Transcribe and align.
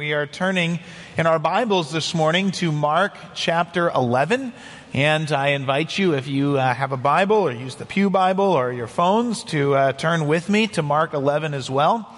We 0.00 0.14
are 0.14 0.26
turning 0.26 0.80
in 1.18 1.26
our 1.26 1.38
Bibles 1.38 1.92
this 1.92 2.14
morning 2.14 2.52
to 2.52 2.72
Mark 2.72 3.14
chapter 3.34 3.90
11. 3.90 4.54
And 4.94 5.30
I 5.30 5.48
invite 5.48 5.98
you, 5.98 6.14
if 6.14 6.26
you 6.26 6.56
uh, 6.56 6.72
have 6.72 6.92
a 6.92 6.96
Bible 6.96 7.36
or 7.36 7.52
use 7.52 7.74
the 7.74 7.84
Pew 7.84 8.08
Bible 8.08 8.46
or 8.46 8.72
your 8.72 8.86
phones, 8.86 9.44
to 9.44 9.74
uh, 9.74 9.92
turn 9.92 10.26
with 10.26 10.48
me 10.48 10.68
to 10.68 10.80
Mark 10.80 11.12
11 11.12 11.52
as 11.52 11.68
well. 11.68 12.10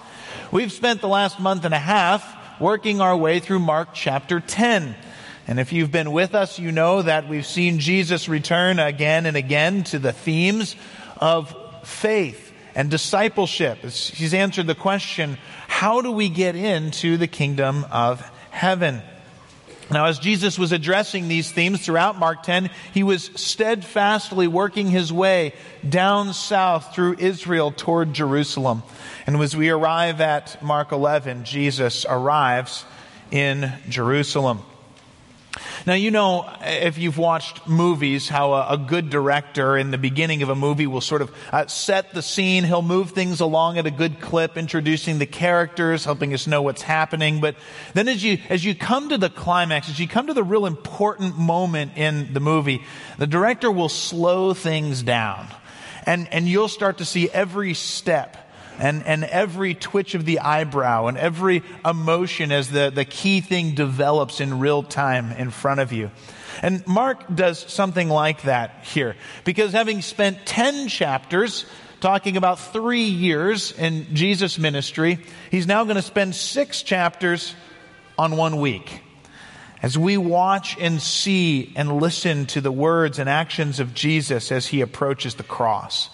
We've 0.53 0.71
spent 0.71 1.01
the 1.01 1.09
last 1.09 1.41
month 1.41 1.65
and 1.65 1.75
a 1.75 1.79
half 1.81 2.61
working 2.61 3.01
our 3.01 3.17
way 3.17 3.41
through 3.41 3.59
Mark 3.59 3.89
chapter 3.95 4.39
10. 4.39 4.95
And 5.49 5.59
if 5.59 5.73
you've 5.73 5.91
been 5.91 6.13
with 6.13 6.37
us, 6.37 6.61
you 6.61 6.71
know 6.71 7.03
that 7.03 7.29
we've 7.29 7.45
seen 7.45 7.81
Jesus 7.81 8.29
return 8.29 8.79
again 8.79 9.27
and 9.27 9.37
again 9.37 9.83
to 9.87 9.99
the 9.99 10.13
themes 10.13 10.77
of 11.17 11.53
faith 11.83 12.53
and 12.75 12.91
discipleship. 12.91 13.79
He's 13.79 14.35
answered 14.35 14.67
the 14.67 14.75
question, 14.75 15.39
how 15.83 16.01
do 16.01 16.13
we 16.13 16.29
get 16.29 16.55
into 16.55 17.17
the 17.17 17.27
kingdom 17.27 17.85
of 17.91 18.21
heaven? 18.51 19.03
Now, 19.91 20.05
as 20.05 20.21
Jesus 20.21 20.57
was 20.57 20.71
addressing 20.71 21.27
these 21.27 21.51
themes 21.51 21.85
throughout 21.85 22.17
Mark 22.17 22.45
10, 22.45 22.71
he 22.95 23.03
was 23.03 23.33
steadfastly 23.35 24.47
working 24.47 24.87
his 24.87 25.13
way 25.13 25.55
down 25.87 26.35
south 26.35 26.95
through 26.95 27.17
Israel 27.19 27.73
toward 27.73 28.13
Jerusalem. 28.13 28.85
And 29.27 29.35
as 29.39 29.57
we 29.57 29.71
arrive 29.71 30.21
at 30.21 30.63
Mark 30.63 30.93
11, 30.93 31.43
Jesus 31.43 32.07
arrives 32.09 32.85
in 33.33 33.73
Jerusalem. 33.89 34.61
Now, 35.85 35.95
you 35.95 36.11
know, 36.11 36.51
if 36.63 36.97
you've 36.97 37.19
watched 37.19 37.67
movies, 37.67 38.29
how 38.29 38.55
a, 38.55 38.75
a 38.75 38.79
good 38.79 39.11
director 39.11 39.77
in 39.77 39.91
the 39.91 39.99
beginning 39.99 40.43
of 40.43 40.49
a 40.49 40.55
movie 40.55 40.87
will 40.87 41.01
sort 41.01 41.21
of 41.21 41.31
uh, 41.53 41.67
set 41.67 42.15
the 42.15 42.23
scene. 42.23 42.65
He'll 42.65 42.81
move 42.81 43.11
things 43.11 43.41
along 43.41 43.77
at 43.79 43.87
a 43.87 43.91
good 43.91 44.21
clip, 44.21 44.57
introducing 44.57 45.19
the 45.19 45.27
characters, 45.27 46.05
helping 46.05 46.33
us 46.33 46.47
know 46.47 46.63
what's 46.63 46.83
happening. 46.83 47.41
But 47.41 47.57
then 47.93 48.09
as 48.09 48.25
you, 48.25 48.39
as 48.49 48.65
you 48.65 48.75
come 48.75 49.11
to 49.11 49.19
the 49.19 49.29
climax, 49.29 49.91
as 49.91 50.01
you 50.01 50.09
come 50.09 50.29
to 50.29 50.35
the 50.35 50.45
real 50.45 50.65
important 50.65 51.37
moment 51.37 51.93
in 51.97 52.33
the 52.33 52.41
movie, 52.41 52.83
the 53.19 53.27
director 53.27 53.71
will 53.71 53.91
slow 53.91 54.55
things 54.55 55.03
down. 55.03 55.49
And, 56.07 56.29
and 56.33 56.49
you'll 56.49 56.69
start 56.69 56.99
to 56.99 57.05
see 57.05 57.29
every 57.29 57.75
step 57.75 58.52
and, 58.79 59.05
and 59.07 59.25
every 59.25 59.75
twitch 59.75 60.15
of 60.15 60.25
the 60.25 60.41
eyebrow 60.41 61.07
and 61.07 61.19
every 61.19 61.63
emotion 61.85 62.53
as 62.53 62.69
the, 62.71 62.91
the 62.91 63.05
key 63.05 63.41
thing 63.41 63.75
develops 63.75 64.41
in 64.41 64.59
real 64.59 64.83
time 64.83 65.33
in 65.33 65.51
front 65.51 65.81
of 65.81 65.93
you. 65.93 66.11
And 66.63 66.87
Mark 66.87 67.35
does 67.35 67.59
something 67.59 68.09
like 68.09 68.43
that 68.43 68.85
here 68.85 69.17
because 69.45 69.73
having 69.73 70.03
spent 70.03 70.45
10 70.47 70.89
chapters 70.89 71.65
talking 72.01 72.37
about 72.37 72.59
three 72.59 73.05
years 73.05 73.73
in 73.73 74.15
Jesus' 74.15 74.59
ministry, 74.59 75.19
he's 75.51 75.67
now 75.67 75.85
going 75.85 75.97
to 75.97 76.03
spend 76.03 76.35
six 76.35 76.83
chapters 76.83 77.55
on 78.19 78.37
one 78.37 78.59
week. 78.59 79.03
As 79.83 79.99
we 79.99 80.17
watch 80.17 80.77
and 80.79 81.03
see 81.03 81.73
and 81.75 82.01
listen 82.01 82.47
to 82.47 82.61
the 82.61 82.71
words 82.71 83.19
and 83.19 83.29
actions 83.29 83.81
of 83.81 83.95
Jesus 83.95 84.53
as 84.53 84.67
he 84.67 84.81
approaches 84.81 85.35
the 85.35 85.43
cross. 85.43 86.09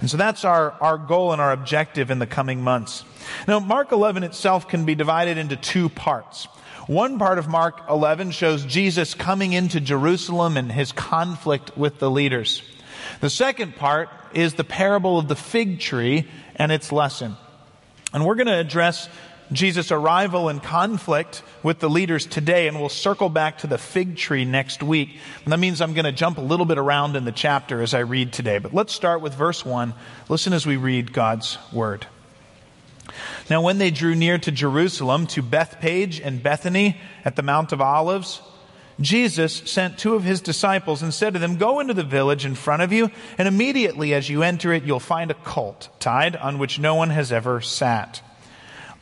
And 0.00 0.10
so 0.10 0.16
that's 0.16 0.44
our, 0.44 0.72
our 0.80 0.98
goal 0.98 1.32
and 1.32 1.40
our 1.40 1.52
objective 1.52 2.10
in 2.10 2.18
the 2.18 2.26
coming 2.26 2.62
months. 2.62 3.04
Now, 3.48 3.60
Mark 3.60 3.92
11 3.92 4.22
itself 4.22 4.68
can 4.68 4.84
be 4.84 4.94
divided 4.94 5.38
into 5.38 5.56
two 5.56 5.88
parts. 5.88 6.46
One 6.86 7.18
part 7.18 7.38
of 7.38 7.48
Mark 7.48 7.82
11 7.90 8.30
shows 8.30 8.64
Jesus 8.64 9.14
coming 9.14 9.52
into 9.52 9.80
Jerusalem 9.80 10.56
and 10.56 10.70
his 10.70 10.92
conflict 10.92 11.76
with 11.76 11.98
the 11.98 12.10
leaders. 12.10 12.62
The 13.20 13.30
second 13.30 13.76
part 13.76 14.08
is 14.34 14.54
the 14.54 14.64
parable 14.64 15.18
of 15.18 15.28
the 15.28 15.36
fig 15.36 15.80
tree 15.80 16.28
and 16.54 16.70
its 16.70 16.92
lesson. 16.92 17.36
And 18.12 18.24
we're 18.24 18.36
going 18.36 18.46
to 18.46 18.58
address 18.58 19.08
Jesus' 19.52 19.92
arrival 19.92 20.48
and 20.48 20.62
conflict 20.62 21.42
with 21.62 21.78
the 21.78 21.88
leaders 21.88 22.26
today, 22.26 22.66
and 22.66 22.80
we'll 22.80 22.88
circle 22.88 23.28
back 23.28 23.58
to 23.58 23.66
the 23.66 23.78
fig 23.78 24.16
tree 24.16 24.44
next 24.44 24.82
week. 24.82 25.10
And 25.44 25.52
that 25.52 25.58
means 25.58 25.80
I'm 25.80 25.94
going 25.94 26.04
to 26.04 26.12
jump 26.12 26.38
a 26.38 26.42
little 26.42 26.66
bit 26.66 26.78
around 26.78 27.16
in 27.16 27.24
the 27.24 27.32
chapter 27.32 27.80
as 27.80 27.94
I 27.94 28.00
read 28.00 28.32
today. 28.32 28.58
But 28.58 28.74
let's 28.74 28.92
start 28.92 29.20
with 29.20 29.34
verse 29.34 29.64
1. 29.64 29.94
Listen 30.28 30.52
as 30.52 30.66
we 30.66 30.76
read 30.76 31.12
God's 31.12 31.58
word. 31.72 32.06
Now, 33.48 33.62
when 33.62 33.78
they 33.78 33.92
drew 33.92 34.16
near 34.16 34.36
to 34.38 34.50
Jerusalem, 34.50 35.28
to 35.28 35.42
Bethphage 35.42 36.20
and 36.20 36.42
Bethany 36.42 37.00
at 37.24 37.36
the 37.36 37.42
Mount 37.42 37.72
of 37.72 37.80
Olives, 37.80 38.42
Jesus 39.00 39.54
sent 39.54 39.98
two 39.98 40.14
of 40.14 40.24
his 40.24 40.40
disciples 40.40 41.02
and 41.02 41.14
said 41.14 41.34
to 41.34 41.38
them, 41.38 41.56
Go 41.56 41.78
into 41.78 41.94
the 41.94 42.02
village 42.02 42.44
in 42.44 42.56
front 42.56 42.82
of 42.82 42.92
you, 42.92 43.12
and 43.38 43.46
immediately 43.46 44.12
as 44.12 44.28
you 44.28 44.42
enter 44.42 44.72
it, 44.72 44.82
you'll 44.82 44.98
find 44.98 45.30
a 45.30 45.34
colt 45.34 45.88
tied 46.00 46.34
on 46.34 46.58
which 46.58 46.80
no 46.80 46.96
one 46.96 47.10
has 47.10 47.30
ever 47.30 47.60
sat 47.60 48.22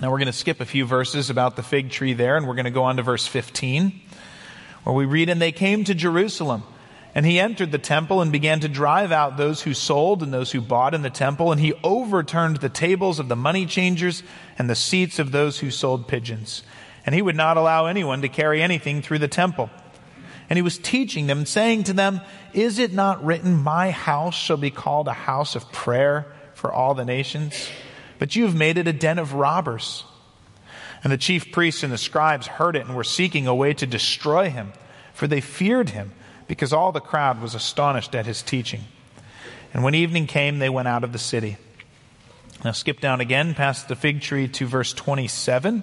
Now 0.00 0.10
we're 0.10 0.18
going 0.18 0.26
to 0.26 0.32
skip 0.32 0.60
a 0.60 0.66
few 0.66 0.86
verses 0.86 1.28
about 1.28 1.56
the 1.56 1.62
fig 1.62 1.90
tree 1.90 2.14
there, 2.14 2.38
and 2.38 2.48
we're 2.48 2.54
going 2.54 2.64
to 2.64 2.70
go 2.70 2.84
on 2.84 2.96
to 2.96 3.02
verse 3.02 3.26
15, 3.26 4.00
where 4.84 4.94
we 4.94 5.04
read, 5.04 5.28
And 5.28 5.42
they 5.42 5.52
came 5.52 5.84
to 5.84 5.94
Jerusalem. 5.94 6.62
And 7.14 7.26
he 7.26 7.40
entered 7.40 7.72
the 7.72 7.78
temple 7.78 8.22
and 8.22 8.30
began 8.30 8.60
to 8.60 8.68
drive 8.68 9.10
out 9.10 9.36
those 9.36 9.60
who 9.62 9.74
sold 9.74 10.22
and 10.22 10.32
those 10.32 10.52
who 10.52 10.60
bought 10.60 10.94
in 10.94 11.02
the 11.02 11.10
temple, 11.10 11.50
and 11.50 11.60
he 11.60 11.74
overturned 11.82 12.58
the 12.58 12.68
tables 12.68 13.18
of 13.18 13.28
the 13.28 13.36
money 13.36 13.66
changers 13.66 14.22
and 14.56 14.70
the 14.70 14.76
seats 14.76 15.18
of 15.18 15.32
those 15.32 15.58
who 15.58 15.72
sold 15.72 16.06
pigeons. 16.06 16.62
And 17.04 17.14
he 17.14 17.20
would 17.20 17.36
not 17.36 17.56
allow 17.56 17.86
anyone 17.86 18.22
to 18.22 18.28
carry 18.28 18.62
anything 18.62 19.02
through 19.02 19.18
the 19.18 19.28
temple. 19.28 19.70
And 20.48 20.56
he 20.56 20.62
was 20.62 20.78
teaching 20.78 21.26
them, 21.26 21.46
saying 21.46 21.84
to 21.84 21.92
them, 21.92 22.20
Is 22.54 22.78
it 22.78 22.92
not 22.92 23.24
written, 23.24 23.54
My 23.54 23.90
house 23.90 24.36
shall 24.36 24.56
be 24.56 24.70
called 24.70 25.08
a 25.08 25.12
house 25.12 25.56
of 25.56 25.70
prayer 25.72 26.32
for 26.54 26.72
all 26.72 26.94
the 26.94 27.04
nations? 27.04 27.68
But 28.20 28.36
you 28.36 28.44
have 28.44 28.54
made 28.54 28.76
it 28.76 28.86
a 28.86 28.92
den 28.92 29.18
of 29.18 29.32
robbers. 29.32 30.04
And 31.02 31.10
the 31.10 31.16
chief 31.16 31.50
priests 31.50 31.82
and 31.82 31.90
the 31.90 31.96
scribes 31.96 32.46
heard 32.46 32.76
it 32.76 32.84
and 32.86 32.94
were 32.94 33.02
seeking 33.02 33.46
a 33.46 33.54
way 33.54 33.72
to 33.72 33.86
destroy 33.86 34.50
him, 34.50 34.74
for 35.14 35.26
they 35.26 35.40
feared 35.40 35.88
him, 35.88 36.12
because 36.46 36.74
all 36.74 36.92
the 36.92 37.00
crowd 37.00 37.40
was 37.40 37.54
astonished 37.54 38.14
at 38.14 38.26
his 38.26 38.42
teaching. 38.42 38.82
And 39.72 39.82
when 39.82 39.94
evening 39.94 40.26
came, 40.26 40.58
they 40.58 40.68
went 40.68 40.86
out 40.86 41.02
of 41.02 41.14
the 41.14 41.18
city. 41.18 41.56
Now 42.62 42.72
skip 42.72 43.00
down 43.00 43.22
again 43.22 43.54
past 43.54 43.88
the 43.88 43.96
fig 43.96 44.20
tree 44.20 44.48
to 44.48 44.66
verse 44.66 44.92
27. 44.92 45.82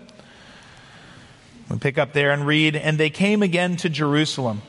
We 1.72 1.78
pick 1.80 1.98
up 1.98 2.14
there 2.14 2.32
and 2.32 2.46
read, 2.46 2.76
And 2.76 3.00
they 3.00 3.10
came 3.10 3.42
again 3.42 3.78
to 3.78 3.90
Jerusalem. 3.90 4.62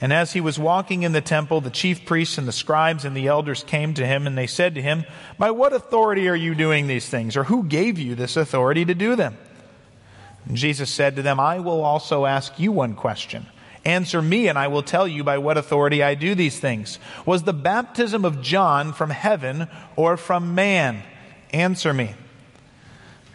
And 0.00 0.12
as 0.12 0.32
he 0.32 0.40
was 0.40 0.58
walking 0.58 1.02
in 1.02 1.12
the 1.12 1.20
temple, 1.20 1.60
the 1.60 1.70
chief 1.70 2.04
priests 2.04 2.36
and 2.36 2.48
the 2.48 2.52
scribes 2.52 3.04
and 3.04 3.16
the 3.16 3.28
elders 3.28 3.64
came 3.64 3.94
to 3.94 4.06
him, 4.06 4.26
and 4.26 4.36
they 4.36 4.46
said 4.46 4.74
to 4.74 4.82
him, 4.82 5.04
By 5.38 5.50
what 5.50 5.72
authority 5.72 6.28
are 6.28 6.36
you 6.36 6.54
doing 6.54 6.86
these 6.86 7.08
things? 7.08 7.36
Or 7.36 7.44
who 7.44 7.62
gave 7.64 7.98
you 7.98 8.14
this 8.14 8.36
authority 8.36 8.84
to 8.84 8.94
do 8.94 9.16
them? 9.16 9.38
And 10.46 10.56
Jesus 10.56 10.90
said 10.90 11.16
to 11.16 11.22
them, 11.22 11.40
I 11.40 11.60
will 11.60 11.82
also 11.82 12.26
ask 12.26 12.58
you 12.58 12.72
one 12.72 12.94
question. 12.94 13.46
Answer 13.84 14.22
me, 14.22 14.48
and 14.48 14.58
I 14.58 14.68
will 14.68 14.82
tell 14.82 15.06
you 15.06 15.24
by 15.24 15.38
what 15.38 15.58
authority 15.58 16.02
I 16.02 16.14
do 16.14 16.34
these 16.34 16.58
things. 16.58 16.98
Was 17.26 17.42
the 17.42 17.52
baptism 17.52 18.24
of 18.24 18.40
John 18.40 18.92
from 18.92 19.10
heaven 19.10 19.68
or 19.94 20.16
from 20.16 20.54
man? 20.54 21.02
Answer 21.52 21.92
me. 21.92 22.14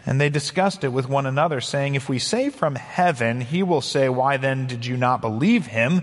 And 0.06 0.20
they 0.20 0.28
discussed 0.28 0.82
it 0.82 0.88
with 0.88 1.08
one 1.08 1.26
another, 1.26 1.60
saying, 1.60 1.94
If 1.94 2.08
we 2.08 2.18
say 2.18 2.50
from 2.50 2.74
heaven, 2.74 3.40
he 3.40 3.62
will 3.62 3.80
say, 3.80 4.08
Why 4.08 4.38
then 4.38 4.66
did 4.66 4.86
you 4.86 4.96
not 4.96 5.20
believe 5.20 5.66
him? 5.66 6.02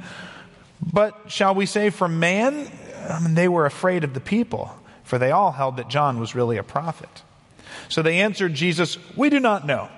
But 0.82 1.32
shall 1.32 1.56
we 1.56 1.66
say 1.66 1.90
from 1.90 2.20
man? 2.20 2.70
I 3.10 3.20
mean, 3.20 3.36
they 3.36 3.48
were 3.48 3.66
afraid 3.66 4.04
of 4.04 4.14
the 4.14 4.20
people, 4.20 4.76
for 5.04 5.18
they 5.18 5.32
all 5.32 5.52
held 5.52 5.78
that 5.78 5.90
John 5.90 6.20
was 6.20 6.36
really 6.36 6.58
a 6.58 6.64
prophet. 6.64 7.24
So 7.90 8.02
they 8.02 8.20
answered 8.20 8.54
Jesus, 8.54 8.98
We 9.16 9.30
do 9.30 9.40
not 9.40 9.66
know. 9.66 9.90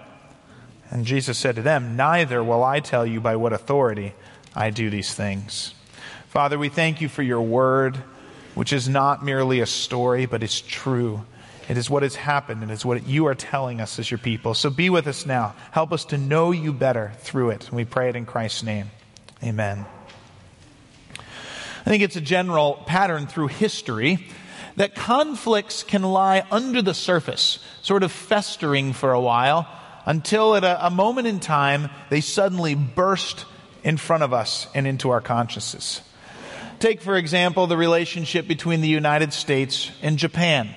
And 0.91 1.05
Jesus 1.05 1.37
said 1.37 1.55
to 1.55 1.61
them, 1.61 1.95
Neither 1.95 2.43
will 2.43 2.63
I 2.63 2.79
tell 2.79 3.05
you 3.05 3.21
by 3.21 3.35
what 3.35 3.53
authority 3.53 4.13
I 4.55 4.69
do 4.69 4.89
these 4.89 5.13
things. 5.13 5.73
Father, 6.29 6.57
we 6.57 6.69
thank 6.69 7.01
you 7.01 7.09
for 7.09 7.23
your 7.23 7.41
word, 7.41 7.97
which 8.55 8.73
is 8.73 8.87
not 8.87 9.23
merely 9.23 9.59
a 9.59 9.65
story, 9.65 10.25
but 10.25 10.43
is 10.43 10.61
true. 10.61 11.25
It 11.67 11.77
is 11.77 11.89
what 11.89 12.01
has 12.01 12.15
happened, 12.15 12.63
and 12.63 12.71
it's 12.71 12.83
what 12.83 13.07
you 13.07 13.27
are 13.27 13.35
telling 13.35 13.79
us 13.79 13.99
as 13.99 14.09
your 14.09 14.17
people. 14.17 14.55
So 14.55 14.71
be 14.71 14.89
with 14.89 15.05
us 15.05 15.25
now. 15.25 15.53
Help 15.71 15.93
us 15.93 16.05
to 16.05 16.17
know 16.17 16.51
you 16.51 16.73
better 16.73 17.11
through 17.19 17.51
it. 17.51 17.67
And 17.67 17.75
we 17.75 17.85
pray 17.85 18.09
it 18.09 18.15
in 18.15 18.25
Christ's 18.25 18.63
name. 18.63 18.89
Amen. 19.43 19.85
I 21.89 21.91
think 21.91 22.03
it's 22.03 22.17
a 22.17 22.21
general 22.21 22.83
pattern 22.85 23.25
through 23.25 23.47
history 23.47 24.27
that 24.75 24.93
conflicts 24.93 25.81
can 25.81 26.03
lie 26.03 26.45
under 26.51 26.83
the 26.83 26.93
surface, 26.93 27.57
sort 27.81 28.03
of 28.03 28.11
festering 28.11 28.93
for 28.93 29.11
a 29.11 29.19
while, 29.19 29.67
until 30.05 30.55
at 30.55 30.63
a, 30.63 30.85
a 30.85 30.91
moment 30.91 31.25
in 31.25 31.39
time 31.39 31.89
they 32.11 32.21
suddenly 32.21 32.75
burst 32.75 33.45
in 33.83 33.97
front 33.97 34.21
of 34.21 34.33
us 34.33 34.67
and 34.75 34.85
into 34.85 35.09
our 35.09 35.19
consciousness. 35.19 36.03
Take, 36.77 37.01
for 37.01 37.17
example, 37.17 37.65
the 37.65 37.75
relationship 37.75 38.47
between 38.47 38.81
the 38.81 38.87
United 38.87 39.33
States 39.33 39.89
and 40.03 40.19
Japan. 40.19 40.69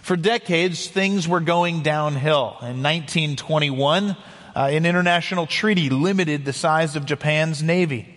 For 0.00 0.16
decades, 0.16 0.88
things 0.88 1.28
were 1.28 1.40
going 1.40 1.82
downhill. 1.82 2.56
In 2.62 2.82
1921, 2.82 4.16
uh, 4.56 4.60
an 4.72 4.86
international 4.86 5.46
treaty 5.46 5.90
limited 5.90 6.46
the 6.46 6.54
size 6.54 6.96
of 6.96 7.04
Japan's 7.04 7.62
navy. 7.62 8.11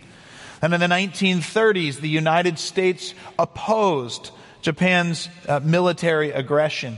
And 0.62 0.74
in 0.74 0.80
the 0.80 0.88
1930s, 0.88 2.00
the 2.00 2.10
United 2.10 2.60
States 2.60 3.14
opposed 3.38 4.32
Japan's 4.62 5.30
uh, 5.48 5.60
military 5.64 6.32
aggression. 6.32 6.98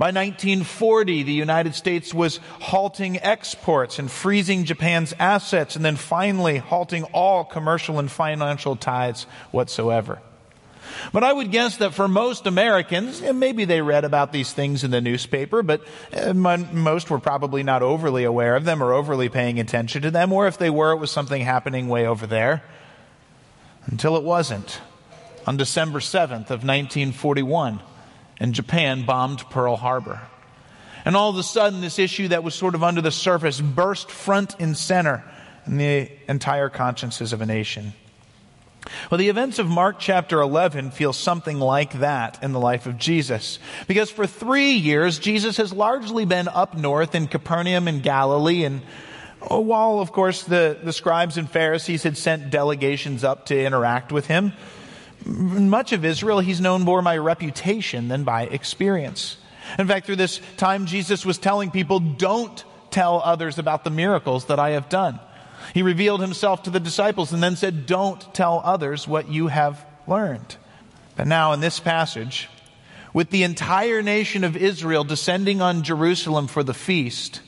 By 0.00 0.12
1940, 0.12 1.24
the 1.24 1.32
United 1.32 1.74
States 1.74 2.14
was 2.14 2.40
halting 2.58 3.20
exports 3.20 3.98
and 3.98 4.10
freezing 4.10 4.64
Japan's 4.64 5.12
assets, 5.18 5.76
and 5.76 5.84
then 5.84 5.96
finally 5.96 6.56
halting 6.56 7.04
all 7.12 7.44
commercial 7.44 7.98
and 7.98 8.10
financial 8.10 8.76
ties 8.76 9.24
whatsoever. 9.50 10.22
But 11.12 11.24
I 11.24 11.32
would 11.32 11.50
guess 11.50 11.76
that 11.78 11.92
for 11.92 12.08
most 12.08 12.46
Americans, 12.46 13.20
maybe 13.20 13.66
they 13.66 13.82
read 13.82 14.04
about 14.04 14.32
these 14.32 14.52
things 14.52 14.84
in 14.84 14.90
the 14.90 15.00
newspaper, 15.00 15.62
but 15.62 15.82
uh, 16.14 16.32
most 16.32 17.10
were 17.10 17.18
probably 17.18 17.62
not 17.62 17.82
overly 17.82 18.24
aware 18.24 18.56
of 18.56 18.64
them 18.64 18.82
or 18.82 18.94
overly 18.94 19.28
paying 19.28 19.60
attention 19.60 20.02
to 20.02 20.10
them, 20.10 20.32
or 20.32 20.46
if 20.46 20.58
they 20.58 20.70
were, 20.70 20.92
it 20.92 20.96
was 20.96 21.10
something 21.10 21.42
happening 21.42 21.88
way 21.88 22.06
over 22.06 22.26
there. 22.26 22.62
Until 23.86 24.16
it 24.16 24.22
wasn't. 24.22 24.80
On 25.46 25.56
December 25.56 26.00
7th 26.00 26.50
of 26.50 26.64
1941, 26.64 27.80
and 28.38 28.54
Japan 28.54 29.04
bombed 29.04 29.40
Pearl 29.50 29.76
Harbor. 29.76 30.20
And 31.04 31.16
all 31.16 31.30
of 31.30 31.36
a 31.36 31.42
sudden, 31.42 31.80
this 31.80 31.98
issue 31.98 32.28
that 32.28 32.42
was 32.42 32.54
sort 32.54 32.74
of 32.74 32.82
under 32.82 33.00
the 33.00 33.10
surface 33.10 33.60
burst 33.60 34.10
front 34.10 34.56
and 34.58 34.76
center 34.76 35.24
in 35.66 35.76
the 35.76 36.10
entire 36.28 36.68
consciences 36.68 37.32
of 37.32 37.40
a 37.40 37.46
nation. 37.46 37.92
Well, 39.10 39.18
the 39.18 39.28
events 39.28 39.58
of 39.58 39.68
Mark 39.68 39.96
chapter 39.98 40.40
11 40.40 40.90
feel 40.90 41.12
something 41.12 41.58
like 41.58 42.00
that 42.00 42.42
in 42.42 42.52
the 42.52 42.60
life 42.60 42.86
of 42.86 42.98
Jesus. 42.98 43.58
Because 43.86 44.10
for 44.10 44.26
three 44.26 44.72
years, 44.72 45.18
Jesus 45.18 45.58
has 45.58 45.72
largely 45.72 46.24
been 46.24 46.48
up 46.48 46.76
north 46.76 47.14
in 47.14 47.26
Capernaum 47.28 47.88
and 47.88 48.02
Galilee. 48.02 48.64
And 48.64 48.80
while, 49.48 50.00
of 50.00 50.12
course, 50.12 50.42
the, 50.42 50.78
the 50.82 50.92
scribes 50.92 51.36
and 51.36 51.50
Pharisees 51.50 52.02
had 52.02 52.16
sent 52.16 52.50
delegations 52.50 53.24
up 53.24 53.46
to 53.46 53.58
interact 53.58 54.12
with 54.12 54.26
him, 54.26 54.52
much 55.24 55.92
of 55.92 56.04
Israel, 56.04 56.40
he's 56.40 56.60
known 56.60 56.82
more 56.82 57.02
by 57.02 57.16
reputation 57.18 58.08
than 58.08 58.24
by 58.24 58.44
experience. 58.44 59.36
In 59.78 59.86
fact, 59.86 60.06
through 60.06 60.16
this 60.16 60.40
time, 60.56 60.86
Jesus 60.86 61.24
was 61.24 61.38
telling 61.38 61.70
people, 61.70 62.00
don't 62.00 62.64
tell 62.90 63.20
others 63.24 63.58
about 63.58 63.84
the 63.84 63.90
miracles 63.90 64.46
that 64.46 64.58
I 64.58 64.70
have 64.70 64.88
done. 64.88 65.20
He 65.74 65.82
revealed 65.82 66.20
himself 66.20 66.64
to 66.64 66.70
the 66.70 66.80
disciples 66.80 67.32
and 67.32 67.42
then 67.42 67.56
said, 67.56 67.86
Don't 67.86 68.34
tell 68.34 68.60
others 68.64 69.06
what 69.06 69.28
you 69.28 69.48
have 69.48 69.84
learned. 70.06 70.56
But 71.16 71.26
now, 71.26 71.52
in 71.52 71.60
this 71.60 71.78
passage, 71.78 72.48
with 73.12 73.30
the 73.30 73.42
entire 73.42 74.02
nation 74.02 74.42
of 74.42 74.56
Israel 74.56 75.04
descending 75.04 75.60
on 75.60 75.82
Jerusalem 75.82 76.46
for 76.46 76.62
the 76.62 76.74
feast, 76.74 77.40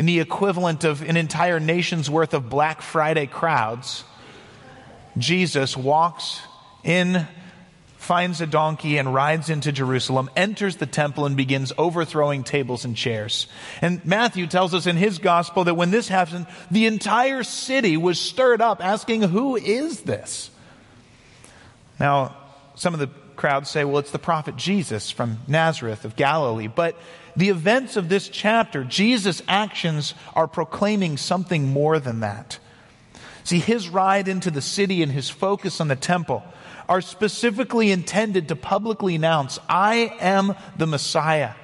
in 0.00 0.06
the 0.06 0.20
equivalent 0.20 0.84
of 0.84 1.02
an 1.02 1.18
entire 1.18 1.60
nation's 1.60 2.08
worth 2.08 2.32
of 2.32 2.48
Black 2.48 2.80
Friday 2.80 3.26
crowds, 3.26 4.02
Jesus 5.18 5.76
walks 5.76 6.40
in, 6.82 7.26
finds 7.98 8.40
a 8.40 8.46
donkey 8.46 8.96
and 8.96 9.12
rides 9.12 9.50
into 9.50 9.72
Jerusalem, 9.72 10.30
enters 10.34 10.76
the 10.76 10.86
temple 10.86 11.26
and 11.26 11.36
begins 11.36 11.74
overthrowing 11.76 12.44
tables 12.44 12.86
and 12.86 12.96
chairs. 12.96 13.46
And 13.82 14.02
Matthew 14.06 14.46
tells 14.46 14.72
us 14.72 14.86
in 14.86 14.96
his 14.96 15.18
gospel 15.18 15.64
that 15.64 15.74
when 15.74 15.90
this 15.90 16.08
happened, 16.08 16.46
the 16.70 16.86
entire 16.86 17.42
city 17.42 17.98
was 17.98 18.18
stirred 18.18 18.62
up 18.62 18.82
asking, 18.82 19.20
Who 19.20 19.56
is 19.56 20.00
this? 20.00 20.50
Now, 21.98 22.34
some 22.74 22.94
of 22.94 23.00
the 23.00 23.10
crowd 23.40 23.66
say, 23.66 23.84
well, 23.84 23.98
it's 23.98 24.10
the 24.10 24.18
prophet 24.18 24.54
Jesus 24.54 25.10
from 25.10 25.38
Nazareth 25.48 26.04
of 26.04 26.14
Galilee. 26.14 26.66
But 26.68 26.94
the 27.34 27.48
events 27.48 27.96
of 27.96 28.10
this 28.10 28.28
chapter, 28.28 28.84
Jesus' 28.84 29.40
actions 29.48 30.12
are 30.34 30.46
proclaiming 30.46 31.16
something 31.16 31.68
more 31.68 31.98
than 31.98 32.20
that. 32.20 32.58
See, 33.42 33.58
his 33.58 33.88
ride 33.88 34.28
into 34.28 34.50
the 34.50 34.60
city 34.60 35.02
and 35.02 35.10
his 35.10 35.30
focus 35.30 35.80
on 35.80 35.88
the 35.88 35.96
temple 35.96 36.44
are 36.86 37.00
specifically 37.00 37.90
intended 37.90 38.48
to 38.48 38.56
publicly 38.56 39.14
announce, 39.14 39.58
I 39.70 40.14
am 40.20 40.54
the 40.76 40.86
Messiah, 40.86 41.54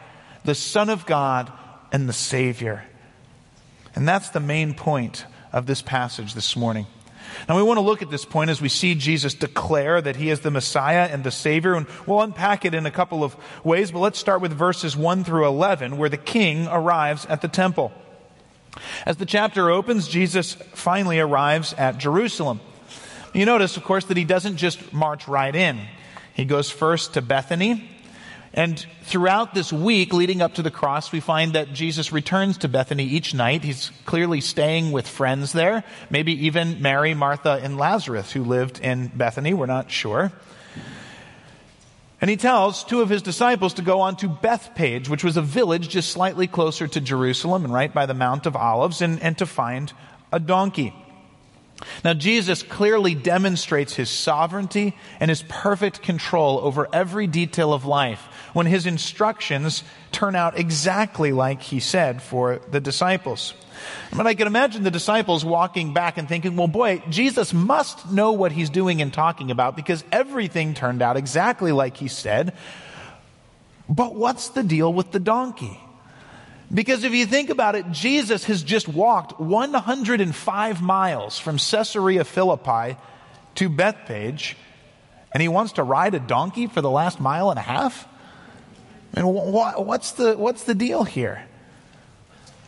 the 0.44 0.55
Son 0.55 0.88
of 0.88 1.05
God, 1.05 1.52
and 1.93 2.08
the 2.08 2.14
Savior. 2.14 2.84
And 3.94 4.08
that's 4.08 4.31
the 4.31 4.40
main 4.40 4.73
point 4.73 5.26
of 5.52 5.67
this 5.67 5.82
passage 5.82 6.32
this 6.32 6.56
morning. 6.56 6.87
Now, 7.49 7.56
we 7.56 7.62
want 7.62 7.79
to 7.79 7.83
look 7.83 8.03
at 8.03 8.11
this 8.11 8.25
point 8.25 8.50
as 8.50 8.61
we 8.61 8.69
see 8.69 8.94
Jesus 8.94 9.35
declare 9.35 10.00
that 10.00 10.17
he 10.17 10.31
is 10.31 10.41
the 10.41 10.50
Messiah 10.50 11.09
and 11.11 11.25
the 11.25 11.31
Savior, 11.31 11.75
and 11.75 11.87
we'll 12.06 12.23
unpack 12.23 12.65
it 12.65 12.75
in 12.75 12.87
a 12.87 12.91
couple 12.91 13.23
of 13.23 13.37
ways, 13.65 13.91
but 13.91 14.00
let's 14.00 14.19
start 14.19 14.41
with 14.41 14.53
verses 14.53 14.97
1 14.97 15.25
through 15.25 15.47
11, 15.47 15.97
where 15.97 16.09
the 16.09 16.16
king 16.16 16.66
arrives 16.69 17.26
at 17.26 17.40
the 17.40 17.49
temple. 17.49 17.93
As 19.05 19.16
the 19.16 19.26
chapter 19.26 19.71
opens, 19.71 20.09
Jesus 20.09 20.55
finally 20.75 21.19
arrives 21.19 21.73
at 21.75 21.99
Jerusalem. 21.99 22.61
You 23.33 23.45
notice, 23.45 23.76
of 23.76 23.85
course, 23.85 24.07
that 24.07 24.16
he 24.16 24.25
doesn't 24.25 24.57
just 24.57 24.93
march 24.93 25.28
right 25.28 25.55
in. 25.55 25.81
He 26.35 26.45
goes 26.45 26.71
first 26.71 27.14
to 27.14 27.23
Bethany. 27.23 27.88
And 28.57 28.85
throughout 29.03 29.53
this 29.53 29.71
week 29.71 30.15
leading 30.15 30.41
up 30.41 30.55
to 30.55 30.63
the 30.63 30.71
cross, 30.71 31.13
we 31.13 31.21
find 31.21 31.53
that 31.53 31.75
Jesus 31.75 32.11
returns 32.11 32.57
to 32.59 32.69
Bethany 32.69 33.05
each 33.05 33.35
night. 33.35 33.63
He's 33.63 33.91
clearly 34.07 34.41
staying 34.41 34.93
with 34.93 35.07
friends 35.07 35.53
there, 35.53 35.85
maybe 36.09 36.47
even 36.47 36.81
Mary, 36.81 37.13
Martha, 37.13 37.61
and 37.63 37.77
Lazarus, 37.77 38.33
who 38.33 38.43
lived 38.43 38.81
in 38.81 39.09
Bethany. 39.09 39.53
We're 39.53 39.67
not 39.67 39.91
sure. 39.91 40.33
And 42.19 42.31
he 42.31 42.39
tells 42.39 42.83
two 42.83 43.03
of 43.03 43.11
his 43.11 43.21
disciples 43.21 43.75
to 43.75 43.83
go 43.83 44.01
on 44.01 44.17
to 44.17 44.29
Bethphage, 44.29 45.11
which 45.11 45.23
was 45.23 45.37
a 45.37 45.43
village 45.43 45.91
just 45.91 46.11
slightly 46.11 46.47
closer 46.47 46.89
to 46.89 47.01
Jerusalem 47.01 47.63
and 47.67 47.75
right 47.75 47.93
by 47.93 48.07
the 48.07 48.15
Mount 48.15 48.47
of 48.47 48.57
Olives, 48.57 49.03
and, 49.03 49.23
and 49.23 49.37
to 49.37 49.45
find 49.45 49.93
a 50.33 50.41
donkey. 50.41 50.95
Now, 52.03 52.15
Jesus 52.15 52.63
clearly 52.63 53.15
demonstrates 53.15 53.95
his 53.95 54.09
sovereignty 54.09 54.97
and 55.21 55.29
his 55.29 55.43
perfect 55.43 56.01
control 56.01 56.59
over 56.61 56.89
every 56.91 57.27
detail 57.27 57.75
of 57.75 57.85
life 57.85 58.27
when 58.57 58.65
his 58.65 58.87
instructions 58.87 59.85
turn 60.13 60.35
out 60.35 60.59
exactly 60.59 61.31
like 61.31 61.61
he 61.61 61.79
said 61.79 62.23
for 62.23 62.59
the 62.71 62.81
disciples. 62.81 63.53
But 64.17 64.27
I 64.27 64.33
can 64.33 64.47
imagine 64.47 64.83
the 64.83 64.91
disciples 64.91 65.45
walking 65.45 65.93
back 65.93 66.17
and 66.17 66.27
thinking, 66.27 66.57
well, 66.57 66.67
boy, 66.67 67.03
Jesus 67.11 67.53
must 67.53 68.11
know 68.11 68.33
what 68.33 68.53
he's 68.53 68.71
doing 68.71 69.03
and 69.03 69.13
talking 69.13 69.51
about 69.51 69.77
because 69.77 70.03
everything 70.11 70.73
turned 70.73 71.03
out 71.03 71.19
exactly 71.19 71.71
like 71.71 71.99
he 71.99 72.09
said. 72.09 72.55
But 73.91 74.15
what's 74.15 74.49
the 74.49 74.63
deal 74.63 74.91
with 74.91 75.13
the 75.13 75.21
donkey? 75.21 75.79
Because 76.73 77.05
if 77.05 77.13
you 77.13 77.27
think 77.27 77.51
about 77.51 77.75
it, 77.75 77.91
Jesus 77.93 78.45
has 78.45 78.63
just 78.63 78.89
walked 78.89 79.39
105 79.39 80.81
miles 80.81 81.39
from 81.39 81.59
Caesarea 81.59 82.25
Philippi 82.25 82.97
to 83.57 83.69
Bethphage, 83.69 84.57
and 85.33 85.43
he 85.43 85.49
wants 85.49 85.73
to 85.73 85.83
ride 85.83 86.15
a 86.15 86.21
donkey 86.21 86.69
for 86.69 86.81
the 86.81 86.91
last 86.91 87.21
mile 87.21 87.51
and 87.51 87.59
a 87.59 87.63
half? 87.63 88.09
And 89.16 89.26
what's 89.32 90.12
the, 90.12 90.37
what's 90.37 90.64
the 90.64 90.75
deal 90.75 91.02
here? 91.02 91.42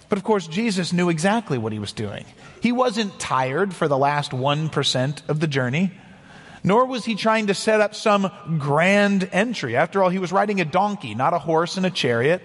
But 0.09 0.17
of 0.17 0.25
course, 0.25 0.47
Jesus 0.47 0.95
knew 0.95 1.11
exactly 1.11 1.59
what 1.59 1.73
he 1.73 1.79
was 1.79 1.93
doing. 1.93 2.25
He 2.63 2.73
wasn't 2.73 3.19
tired 3.21 3.75
for 3.75 3.87
the 3.87 3.99
last 3.99 4.33
1% 4.33 5.29
of 5.29 5.41
the 5.41 5.47
journey, 5.47 5.93
nor 6.65 6.87
was 6.87 7.05
he 7.05 7.15
trying 7.15 7.49
to 7.49 7.55
set 7.55 7.83
up 7.83 7.95
some 7.95 8.31
grand 8.59 9.29
entry. 9.31 9.77
After 9.77 10.03
all, 10.03 10.09
he 10.09 10.19
was 10.19 10.33
riding 10.33 10.61
a 10.61 10.65
donkey, 10.65 11.15
not 11.15 11.35
a 11.35 11.39
horse 11.39 11.77
and 11.77 11.85
a 11.85 11.91
chariot. 11.91 12.43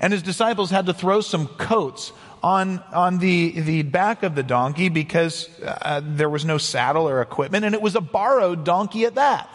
And 0.00 0.12
his 0.12 0.22
disciples 0.22 0.70
had 0.70 0.86
to 0.86 0.94
throw 0.94 1.20
some 1.20 1.46
coats 1.46 2.12
on, 2.42 2.82
on 2.92 3.18
the, 3.18 3.60
the 3.60 3.82
back 3.82 4.22
of 4.22 4.34
the 4.34 4.42
donkey 4.42 4.88
because 4.88 5.48
uh, 5.62 6.00
there 6.02 6.28
was 6.28 6.44
no 6.44 6.58
saddle 6.58 7.08
or 7.08 7.20
equipment, 7.20 7.64
and 7.64 7.74
it 7.74 7.82
was 7.82 7.96
a 7.96 8.00
borrowed 8.00 8.64
donkey 8.64 9.04
at 9.04 9.14
that. 9.16 9.50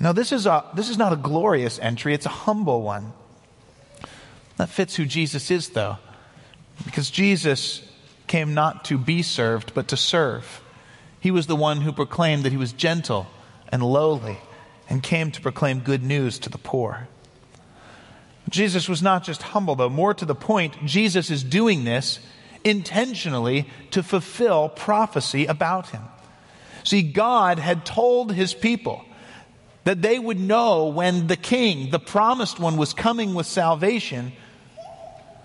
Now, 0.00 0.12
this 0.12 0.32
is, 0.32 0.46
a, 0.46 0.64
this 0.74 0.88
is 0.88 0.98
not 0.98 1.12
a 1.12 1.16
glorious 1.16 1.78
entry, 1.78 2.14
it's 2.14 2.26
a 2.26 2.30
humble 2.30 2.82
one. 2.82 3.12
That 4.56 4.68
fits 4.68 4.96
who 4.96 5.04
Jesus 5.04 5.50
is, 5.50 5.70
though, 5.70 5.98
because 6.84 7.10
Jesus 7.10 7.82
came 8.26 8.54
not 8.54 8.84
to 8.86 8.98
be 8.98 9.22
served, 9.22 9.74
but 9.74 9.88
to 9.88 9.96
serve. 9.96 10.62
He 11.20 11.30
was 11.30 11.46
the 11.46 11.56
one 11.56 11.80
who 11.80 11.92
proclaimed 11.92 12.44
that 12.44 12.52
he 12.52 12.58
was 12.58 12.72
gentle 12.72 13.26
and 13.68 13.82
lowly 13.82 14.38
and 14.88 15.02
came 15.02 15.30
to 15.30 15.40
proclaim 15.40 15.80
good 15.80 16.02
news 16.02 16.38
to 16.40 16.50
the 16.50 16.58
poor. 16.58 17.08
Jesus 18.50 18.88
was 18.88 19.02
not 19.02 19.24
just 19.24 19.42
humble, 19.42 19.74
though. 19.74 19.88
More 19.88 20.14
to 20.14 20.24
the 20.24 20.34
point, 20.34 20.84
Jesus 20.84 21.30
is 21.30 21.42
doing 21.42 21.84
this 21.84 22.20
intentionally 22.62 23.68
to 23.90 24.02
fulfill 24.02 24.68
prophecy 24.68 25.46
about 25.46 25.90
him. 25.90 26.02
See, 26.82 27.02
God 27.02 27.58
had 27.58 27.86
told 27.86 28.32
his 28.32 28.52
people 28.52 29.04
that 29.84 30.02
they 30.02 30.18
would 30.18 30.40
know 30.40 30.86
when 30.86 31.26
the 31.26 31.36
king, 31.36 31.90
the 31.90 31.98
promised 31.98 32.58
one, 32.58 32.76
was 32.76 32.92
coming 32.92 33.34
with 33.34 33.46
salvation 33.46 34.32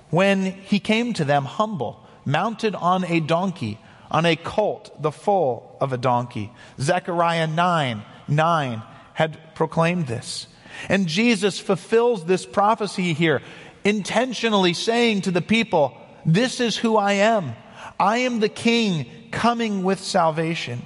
when 0.10 0.46
he 0.46 0.80
came 0.80 1.14
to 1.14 1.26
them 1.26 1.46
humble, 1.46 2.04
mounted 2.26 2.74
on 2.76 3.04
a 3.06 3.20
donkey, 3.20 3.80
on 4.10 4.26
a 4.26 4.36
colt, 4.36 4.92
the 5.02 5.12
foal 5.12 5.78
of 5.80 5.94
a 5.94 5.98
donkey. 5.98 6.52
Zechariah 6.80 7.48
9 7.48 8.04
9 8.28 8.82
had 9.14 9.56
proclaimed 9.56 10.08
this. 10.08 10.48
And 10.88 11.08
Jesus 11.08 11.60
fulfills 11.60 12.26
this 12.26 12.46
prophecy 12.46 13.14
here, 13.14 13.42
intentionally 13.84 14.74
saying 14.74 15.22
to 15.22 15.32
the 15.32 15.42
people, 15.42 15.98
This 16.26 16.60
is 16.60 16.78
who 16.78 16.96
I 16.96 17.14
am. 17.14 17.54
I 18.00 18.20
am 18.20 18.40
the 18.40 18.50
king 18.50 19.08
coming 19.32 19.84
with 19.84 20.00
salvation, 20.00 20.86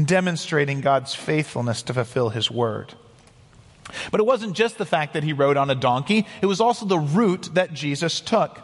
demonstrating 0.00 0.80
God's 0.80 1.14
faithfulness 1.14 1.82
to 1.82 1.94
fulfill 1.94 2.30
his 2.30 2.50
word. 2.50 2.94
But 4.10 4.20
it 4.20 4.26
wasn't 4.26 4.56
just 4.56 4.78
the 4.78 4.86
fact 4.86 5.14
that 5.14 5.24
he 5.24 5.32
rode 5.32 5.56
on 5.56 5.70
a 5.70 5.74
donkey, 5.74 6.26
it 6.40 6.46
was 6.46 6.60
also 6.60 6.86
the 6.86 6.98
route 6.98 7.50
that 7.54 7.72
Jesus 7.72 8.20
took. 8.20 8.60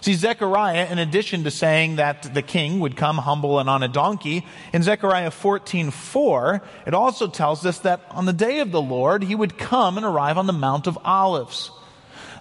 See, 0.00 0.14
Zechariah, 0.14 0.86
in 0.90 0.98
addition 0.98 1.44
to 1.44 1.50
saying 1.50 1.96
that 1.96 2.32
the 2.32 2.40
king 2.40 2.80
would 2.80 2.96
come 2.96 3.18
humble 3.18 3.58
and 3.58 3.68
on 3.68 3.82
a 3.82 3.88
donkey, 3.88 4.46
in 4.72 4.82
Zechariah 4.82 5.30
14 5.30 5.90
4, 5.90 6.62
it 6.86 6.94
also 6.94 7.26
tells 7.28 7.66
us 7.66 7.80
that 7.80 8.00
on 8.10 8.24
the 8.24 8.32
day 8.32 8.60
of 8.60 8.70
the 8.70 8.80
Lord, 8.80 9.22
he 9.22 9.34
would 9.34 9.58
come 9.58 9.98
and 9.98 10.06
arrive 10.06 10.38
on 10.38 10.46
the 10.46 10.54
Mount 10.54 10.86
of 10.86 10.98
Olives. 11.04 11.70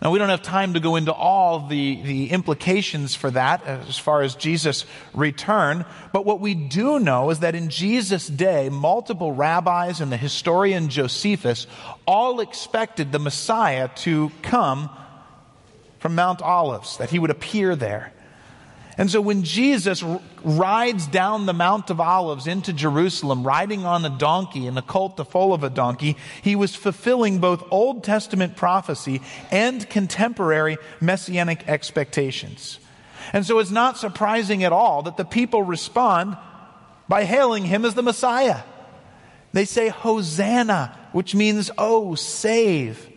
Now, 0.02 0.12
we 0.12 0.20
don't 0.20 0.30
have 0.30 0.42
time 0.42 0.76
to 0.76 0.80
go 0.80 0.96
into 0.96 1.12
all 1.12 1.68
the, 1.68 2.02
the 2.04 2.30
implications 2.32 3.16
for 3.16 3.30
that 3.32 3.66
as 3.66 3.98
far 3.98 4.22
as 4.22 4.36
Jesus' 4.36 4.86
return, 5.14 5.86
but 6.14 6.26
what 6.26 6.40
we 6.40 6.54
do 6.54 7.00
know 7.00 7.32
is 7.32 7.40
that 7.40 7.54
in 7.54 7.70
Jesus' 7.70 8.26
day, 8.28 8.70
multiple 8.70 9.34
rabbis 9.34 10.00
and 10.00 10.10
the 10.10 10.18
historian 10.18 10.88
Josephus 10.88 11.68
all 12.08 12.40
expected 12.40 13.12
the 13.12 13.20
Messiah 13.20 13.90
to 13.98 14.32
come 14.42 14.90
from 16.00 16.16
Mount 16.16 16.42
Olives, 16.42 16.98
that 16.98 17.10
he 17.10 17.20
would 17.20 17.30
appear 17.30 17.76
there. 17.76 18.14
And 19.00 19.10
so 19.10 19.22
when 19.22 19.44
Jesus 19.44 20.04
rides 20.44 21.08
down 21.08 21.46
the 21.46 21.54
Mount 21.54 21.90
of 21.90 22.02
Olives 22.02 22.48
into 22.48 22.74
Jerusalem, 22.74 23.48
riding 23.48 23.86
on 23.86 24.04
a 24.04 24.10
donkey 24.10 24.68
and 24.68 24.78
a 24.78 24.82
colt 24.82 25.16
the 25.16 25.24
foal 25.24 25.54
of 25.54 25.64
a 25.64 25.70
donkey, 25.70 26.18
he 26.42 26.58
was 26.58 26.76
fulfilling 26.76 27.40
both 27.40 27.64
Old 27.72 28.04
Testament 28.04 28.58
prophecy 28.58 29.22
and 29.52 29.90
contemporary 29.90 30.78
messianic 31.00 31.66
expectations. 31.70 32.78
And 33.32 33.46
so 33.46 33.60
it's 33.60 33.72
not 33.72 33.98
surprising 33.98 34.66
at 34.66 34.74
all 34.74 35.04
that 35.04 35.16
the 35.16 35.24
people 35.24 35.64
respond 35.64 36.36
by 37.08 37.24
hailing 37.24 37.64
him 37.64 37.86
as 37.86 37.94
the 37.94 38.04
Messiah. 38.04 38.64
They 39.54 39.64
say, 39.64 39.88
Hosanna, 39.88 40.94
which 41.14 41.34
means, 41.34 41.72
oh, 41.78 42.16
save. 42.16 43.09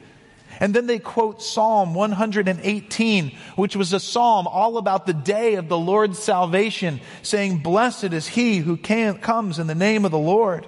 And 0.63 0.73
then 0.73 0.87
they 0.87 1.01
quote 1.01 1.43
Psalm 1.43 1.93
118, 1.93 3.37
which 3.57 3.75
was 3.75 3.93
a 3.93 3.99
psalm 3.99 4.47
all 4.47 4.79
about 4.79 5.07
the 5.07 5.13
day 5.13 5.57
of 5.57 5.69
the 5.69 5.77
Lord's 5.77 6.21
salvation, 6.21 7.01
saying, 7.23 7.59
Blessed 7.59 8.13
is 8.13 8.29
he 8.29 8.59
who 8.59 8.77
comes 8.77 9.59
in 9.59 9.67
the 9.67 9.75
name 9.75 10.05
of 10.05 10.13
the 10.13 10.19
Lord. 10.19 10.65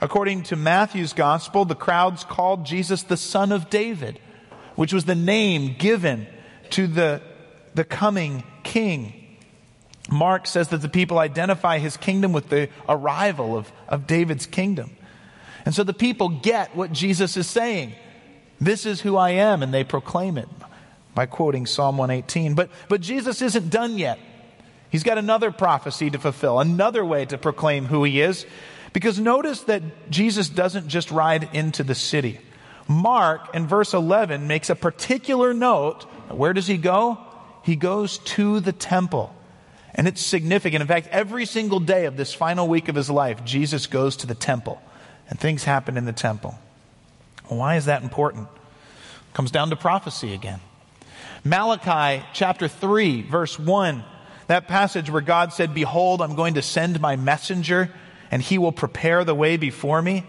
According 0.00 0.42
to 0.44 0.56
Matthew's 0.56 1.12
gospel, 1.12 1.64
the 1.64 1.76
crowds 1.76 2.24
called 2.24 2.66
Jesus 2.66 3.04
the 3.04 3.16
Son 3.16 3.52
of 3.52 3.70
David, 3.70 4.18
which 4.74 4.92
was 4.92 5.04
the 5.04 5.14
name 5.14 5.76
given 5.78 6.26
to 6.70 6.88
the, 6.88 7.22
the 7.76 7.84
coming 7.84 8.42
king. 8.64 9.36
Mark 10.10 10.48
says 10.48 10.70
that 10.70 10.82
the 10.82 10.88
people 10.88 11.20
identify 11.20 11.78
his 11.78 11.96
kingdom 11.96 12.32
with 12.32 12.48
the 12.48 12.68
arrival 12.88 13.56
of, 13.56 13.70
of 13.86 14.08
David's 14.08 14.46
kingdom. 14.46 14.96
And 15.64 15.72
so 15.72 15.84
the 15.84 15.94
people 15.94 16.28
get 16.28 16.74
what 16.74 16.90
Jesus 16.90 17.36
is 17.36 17.46
saying. 17.46 17.94
This 18.60 18.86
is 18.86 19.00
who 19.00 19.16
I 19.16 19.30
am, 19.30 19.62
and 19.62 19.72
they 19.72 19.84
proclaim 19.84 20.38
it 20.38 20.48
by 21.14 21.26
quoting 21.26 21.66
Psalm 21.66 21.96
118. 21.96 22.54
But, 22.54 22.70
but 22.88 23.00
Jesus 23.00 23.42
isn't 23.42 23.70
done 23.70 23.98
yet. 23.98 24.18
He's 24.90 25.02
got 25.02 25.18
another 25.18 25.50
prophecy 25.50 26.10
to 26.10 26.18
fulfill, 26.18 26.60
another 26.60 27.04
way 27.04 27.24
to 27.26 27.38
proclaim 27.38 27.86
who 27.86 28.04
he 28.04 28.20
is. 28.20 28.46
Because 28.92 29.18
notice 29.18 29.62
that 29.62 30.08
Jesus 30.08 30.48
doesn't 30.48 30.86
just 30.86 31.10
ride 31.10 31.48
into 31.52 31.82
the 31.82 31.96
city. 31.96 32.38
Mark 32.86 33.54
in 33.54 33.66
verse 33.66 33.92
11 33.92 34.46
makes 34.46 34.70
a 34.70 34.76
particular 34.76 35.52
note. 35.52 36.04
Where 36.30 36.52
does 36.52 36.68
he 36.68 36.76
go? 36.76 37.18
He 37.64 37.76
goes 37.76 38.18
to 38.18 38.60
the 38.60 38.72
temple. 38.72 39.34
And 39.96 40.06
it's 40.06 40.20
significant. 40.20 40.80
In 40.80 40.88
fact, 40.88 41.08
every 41.10 41.44
single 41.44 41.80
day 41.80 42.04
of 42.06 42.16
this 42.16 42.32
final 42.32 42.68
week 42.68 42.88
of 42.88 42.94
his 42.94 43.10
life, 43.10 43.44
Jesus 43.44 43.86
goes 43.86 44.16
to 44.18 44.26
the 44.26 44.34
temple. 44.34 44.80
And 45.28 45.40
things 45.40 45.64
happen 45.64 45.96
in 45.96 46.04
the 46.04 46.12
temple. 46.12 46.56
Well, 47.48 47.58
why 47.58 47.76
is 47.76 47.86
that 47.86 48.02
important? 48.02 48.48
Comes 49.32 49.50
down 49.50 49.70
to 49.70 49.76
prophecy 49.76 50.32
again. 50.32 50.60
Malachi 51.44 52.24
chapter 52.32 52.68
3, 52.68 53.22
verse 53.22 53.58
1, 53.58 54.02
that 54.46 54.66
passage 54.66 55.10
where 55.10 55.20
God 55.20 55.52
said, 55.52 55.74
Behold, 55.74 56.22
I'm 56.22 56.36
going 56.36 56.54
to 56.54 56.62
send 56.62 57.00
my 57.00 57.16
messenger, 57.16 57.90
and 58.30 58.40
he 58.40 58.56
will 58.56 58.72
prepare 58.72 59.24
the 59.24 59.34
way 59.34 59.56
before 59.56 60.00
me. 60.00 60.24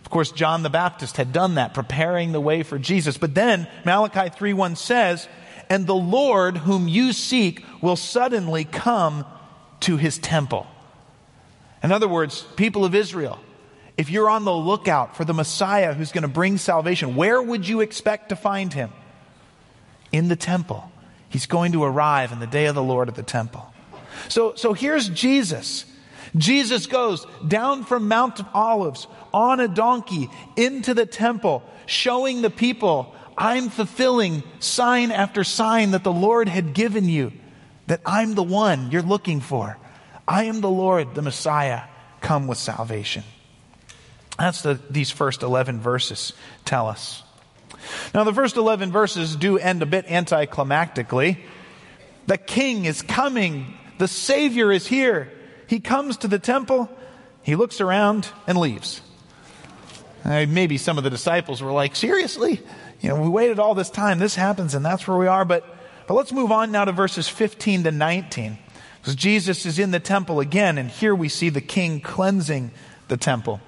Of 0.00 0.10
course, 0.10 0.30
John 0.32 0.62
the 0.62 0.70
Baptist 0.70 1.16
had 1.16 1.32
done 1.32 1.54
that, 1.54 1.74
preparing 1.74 2.32
the 2.32 2.40
way 2.40 2.62
for 2.62 2.78
Jesus. 2.78 3.18
But 3.18 3.34
then 3.34 3.68
Malachi 3.84 4.28
3 4.28 4.52
1 4.52 4.76
says, 4.76 5.28
And 5.68 5.86
the 5.86 5.94
Lord 5.94 6.58
whom 6.58 6.88
you 6.88 7.12
seek 7.12 7.64
will 7.80 7.96
suddenly 7.96 8.64
come 8.64 9.24
to 9.80 9.96
his 9.96 10.18
temple. 10.18 10.66
In 11.82 11.92
other 11.92 12.08
words, 12.08 12.42
people 12.56 12.84
of 12.84 12.94
Israel, 12.94 13.38
if 13.96 14.10
you're 14.10 14.28
on 14.28 14.44
the 14.44 14.52
lookout 14.52 15.16
for 15.16 15.24
the 15.24 15.32
Messiah 15.32 15.94
who's 15.94 16.12
going 16.12 16.22
to 16.22 16.28
bring 16.28 16.58
salvation, 16.58 17.16
where 17.16 17.40
would 17.40 17.66
you 17.66 17.80
expect 17.80 18.28
to 18.28 18.36
find 18.36 18.72
him? 18.72 18.90
In 20.12 20.28
the 20.28 20.36
temple. 20.36 20.90
He's 21.28 21.46
going 21.46 21.72
to 21.72 21.82
arrive 21.82 22.32
in 22.32 22.38
the 22.38 22.46
day 22.46 22.66
of 22.66 22.74
the 22.74 22.82
Lord 22.82 23.08
at 23.08 23.14
the 23.14 23.22
temple. 23.22 23.72
So, 24.28 24.54
so 24.54 24.72
here's 24.72 25.08
Jesus. 25.08 25.84
Jesus 26.36 26.86
goes 26.86 27.26
down 27.46 27.84
from 27.84 28.08
Mount 28.08 28.40
Olives 28.54 29.06
on 29.32 29.60
a 29.60 29.68
donkey 29.68 30.30
into 30.56 30.94
the 30.94 31.06
temple, 31.06 31.62
showing 31.86 32.42
the 32.42 32.50
people, 32.50 33.14
I'm 33.36 33.68
fulfilling 33.70 34.42
sign 34.58 35.10
after 35.10 35.44
sign 35.44 35.92
that 35.92 36.04
the 36.04 36.12
Lord 36.12 36.48
had 36.48 36.74
given 36.74 37.08
you, 37.08 37.32
that 37.86 38.00
I'm 38.04 38.34
the 38.34 38.42
one 38.42 38.90
you're 38.90 39.02
looking 39.02 39.40
for. 39.40 39.78
I 40.28 40.44
am 40.44 40.60
the 40.60 40.70
Lord, 40.70 41.14
the 41.14 41.22
Messiah, 41.22 41.82
come 42.20 42.46
with 42.46 42.58
salvation. 42.58 43.24
That's 44.38 44.62
the, 44.62 44.78
these 44.90 45.10
first 45.10 45.42
11 45.42 45.80
verses 45.80 46.32
tell 46.64 46.88
us. 46.88 47.22
Now, 48.14 48.24
the 48.24 48.34
first 48.34 48.56
11 48.56 48.92
verses 48.92 49.36
do 49.36 49.58
end 49.58 49.82
a 49.82 49.86
bit 49.86 50.06
anticlimactically. 50.06 51.38
The 52.26 52.38
king 52.38 52.84
is 52.84 53.02
coming. 53.02 53.74
The 53.98 54.08
Savior 54.08 54.72
is 54.72 54.86
here. 54.86 55.32
He 55.68 55.80
comes 55.80 56.18
to 56.18 56.28
the 56.28 56.38
temple. 56.38 56.90
He 57.42 57.56
looks 57.56 57.80
around 57.80 58.28
and 58.46 58.58
leaves. 58.58 59.00
Maybe 60.24 60.76
some 60.76 60.98
of 60.98 61.04
the 61.04 61.10
disciples 61.10 61.62
were 61.62 61.72
like, 61.72 61.94
seriously? 61.94 62.60
You 63.00 63.10
know, 63.10 63.20
we 63.20 63.28
waited 63.28 63.58
all 63.58 63.74
this 63.74 63.90
time. 63.90 64.18
This 64.18 64.34
happens 64.34 64.74
and 64.74 64.84
that's 64.84 65.06
where 65.06 65.16
we 65.16 65.28
are. 65.28 65.44
But, 65.44 65.64
but 66.08 66.14
let's 66.14 66.32
move 66.32 66.50
on 66.50 66.72
now 66.72 66.84
to 66.84 66.92
verses 66.92 67.28
15 67.28 67.84
to 67.84 67.92
19. 67.92 68.58
Because 69.00 69.14
Jesus 69.14 69.64
is 69.66 69.78
in 69.78 69.92
the 69.92 70.00
temple 70.00 70.40
again, 70.40 70.78
and 70.78 70.90
here 70.90 71.14
we 71.14 71.28
see 71.28 71.48
the 71.48 71.60
king 71.60 72.00
cleansing 72.00 72.72
the 73.06 73.16
temple. 73.16 73.60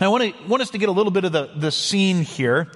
Now, 0.00 0.06
I 0.06 0.08
want, 0.08 0.36
to, 0.36 0.48
want 0.48 0.62
us 0.62 0.70
to 0.70 0.78
get 0.78 0.88
a 0.88 0.92
little 0.92 1.12
bit 1.12 1.24
of 1.24 1.32
the, 1.32 1.50
the 1.56 1.70
scene 1.70 2.22
here. 2.22 2.70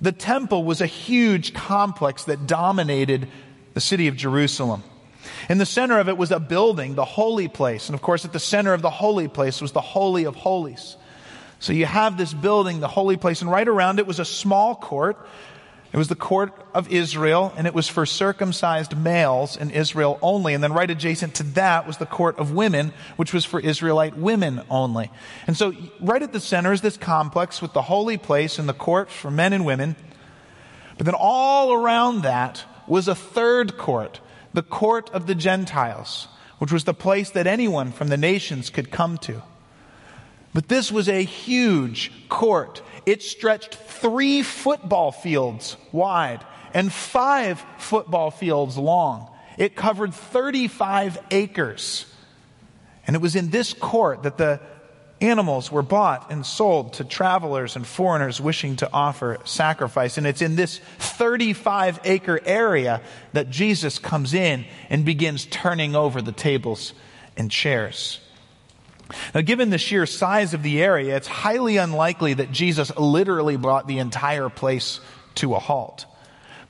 The 0.00 0.12
temple 0.12 0.64
was 0.64 0.80
a 0.80 0.86
huge 0.86 1.54
complex 1.54 2.24
that 2.24 2.46
dominated 2.46 3.28
the 3.74 3.80
city 3.80 4.08
of 4.08 4.16
Jerusalem. 4.16 4.82
In 5.48 5.58
the 5.58 5.66
center 5.66 5.98
of 5.98 6.08
it 6.08 6.16
was 6.16 6.30
a 6.30 6.40
building, 6.40 6.94
the 6.94 7.04
holy 7.04 7.48
place. 7.48 7.88
And 7.88 7.94
of 7.94 8.02
course, 8.02 8.24
at 8.24 8.32
the 8.32 8.40
center 8.40 8.74
of 8.74 8.82
the 8.82 8.90
holy 8.90 9.28
place 9.28 9.60
was 9.60 9.72
the 9.72 9.80
Holy 9.80 10.24
of 10.24 10.34
Holies. 10.34 10.96
So 11.58 11.72
you 11.72 11.86
have 11.86 12.16
this 12.16 12.34
building, 12.34 12.80
the 12.80 12.88
holy 12.88 13.16
place, 13.16 13.40
and 13.40 13.50
right 13.50 13.68
around 13.68 14.00
it 14.00 14.06
was 14.06 14.18
a 14.18 14.24
small 14.24 14.74
court 14.74 15.16
It 15.92 15.98
was 15.98 16.08
the 16.08 16.14
court 16.14 16.54
of 16.72 16.90
Israel, 16.90 17.52
and 17.54 17.66
it 17.66 17.74
was 17.74 17.86
for 17.86 18.06
circumcised 18.06 18.96
males 18.96 19.58
in 19.58 19.70
Israel 19.70 20.18
only. 20.22 20.54
And 20.54 20.64
then 20.64 20.72
right 20.72 20.90
adjacent 20.90 21.34
to 21.34 21.42
that 21.54 21.86
was 21.86 21.98
the 21.98 22.06
court 22.06 22.38
of 22.38 22.52
women, 22.52 22.94
which 23.16 23.34
was 23.34 23.44
for 23.44 23.60
Israelite 23.60 24.16
women 24.16 24.62
only. 24.70 25.10
And 25.46 25.54
so 25.54 25.74
right 26.00 26.22
at 26.22 26.32
the 26.32 26.40
center 26.40 26.72
is 26.72 26.80
this 26.80 26.96
complex 26.96 27.60
with 27.60 27.74
the 27.74 27.82
holy 27.82 28.16
place 28.16 28.58
and 28.58 28.66
the 28.66 28.74
courts 28.74 29.12
for 29.12 29.30
men 29.30 29.52
and 29.52 29.66
women. 29.66 29.96
But 30.96 31.04
then 31.04 31.14
all 31.18 31.74
around 31.74 32.22
that 32.22 32.64
was 32.86 33.06
a 33.06 33.14
third 33.14 33.76
court, 33.76 34.20
the 34.54 34.62
court 34.62 35.10
of 35.10 35.26
the 35.26 35.34
Gentiles, 35.34 36.26
which 36.58 36.72
was 36.72 36.84
the 36.84 36.94
place 36.94 37.28
that 37.30 37.46
anyone 37.46 37.92
from 37.92 38.08
the 38.08 38.16
nations 38.16 38.70
could 38.70 38.90
come 38.90 39.18
to. 39.18 39.42
But 40.54 40.68
this 40.68 40.92
was 40.92 41.08
a 41.08 41.22
huge 41.22 42.12
court. 42.28 42.82
It 43.06 43.22
stretched 43.22 43.74
three 43.74 44.42
football 44.42 45.12
fields 45.12 45.76
wide 45.90 46.44
and 46.74 46.92
five 46.92 47.64
football 47.78 48.30
fields 48.30 48.78
long. 48.78 49.28
It 49.58 49.76
covered 49.76 50.14
35 50.14 51.18
acres. 51.30 52.06
And 53.06 53.16
it 53.16 53.20
was 53.20 53.36
in 53.36 53.50
this 53.50 53.74
court 53.74 54.22
that 54.22 54.38
the 54.38 54.60
animals 55.20 55.70
were 55.70 55.82
bought 55.82 56.30
and 56.30 56.44
sold 56.44 56.94
to 56.94 57.04
travelers 57.04 57.76
and 57.76 57.86
foreigners 57.86 58.40
wishing 58.40 58.76
to 58.76 58.92
offer 58.92 59.38
sacrifice. 59.44 60.18
And 60.18 60.26
it's 60.26 60.42
in 60.42 60.56
this 60.56 60.78
35 60.98 62.00
acre 62.04 62.40
area 62.44 63.00
that 63.32 63.50
Jesus 63.50 63.98
comes 63.98 64.34
in 64.34 64.64
and 64.90 65.04
begins 65.04 65.46
turning 65.46 65.94
over 65.94 66.20
the 66.20 66.32
tables 66.32 66.92
and 67.36 67.50
chairs. 67.50 68.20
Now, 69.34 69.40
given 69.42 69.70
the 69.70 69.78
sheer 69.78 70.06
size 70.06 70.54
of 70.54 70.62
the 70.62 70.82
area, 70.82 71.16
it's 71.16 71.26
highly 71.26 71.76
unlikely 71.76 72.34
that 72.34 72.52
Jesus 72.52 72.96
literally 72.96 73.56
brought 73.56 73.86
the 73.86 73.98
entire 73.98 74.48
place 74.48 75.00
to 75.36 75.54
a 75.54 75.58
halt. 75.58 76.06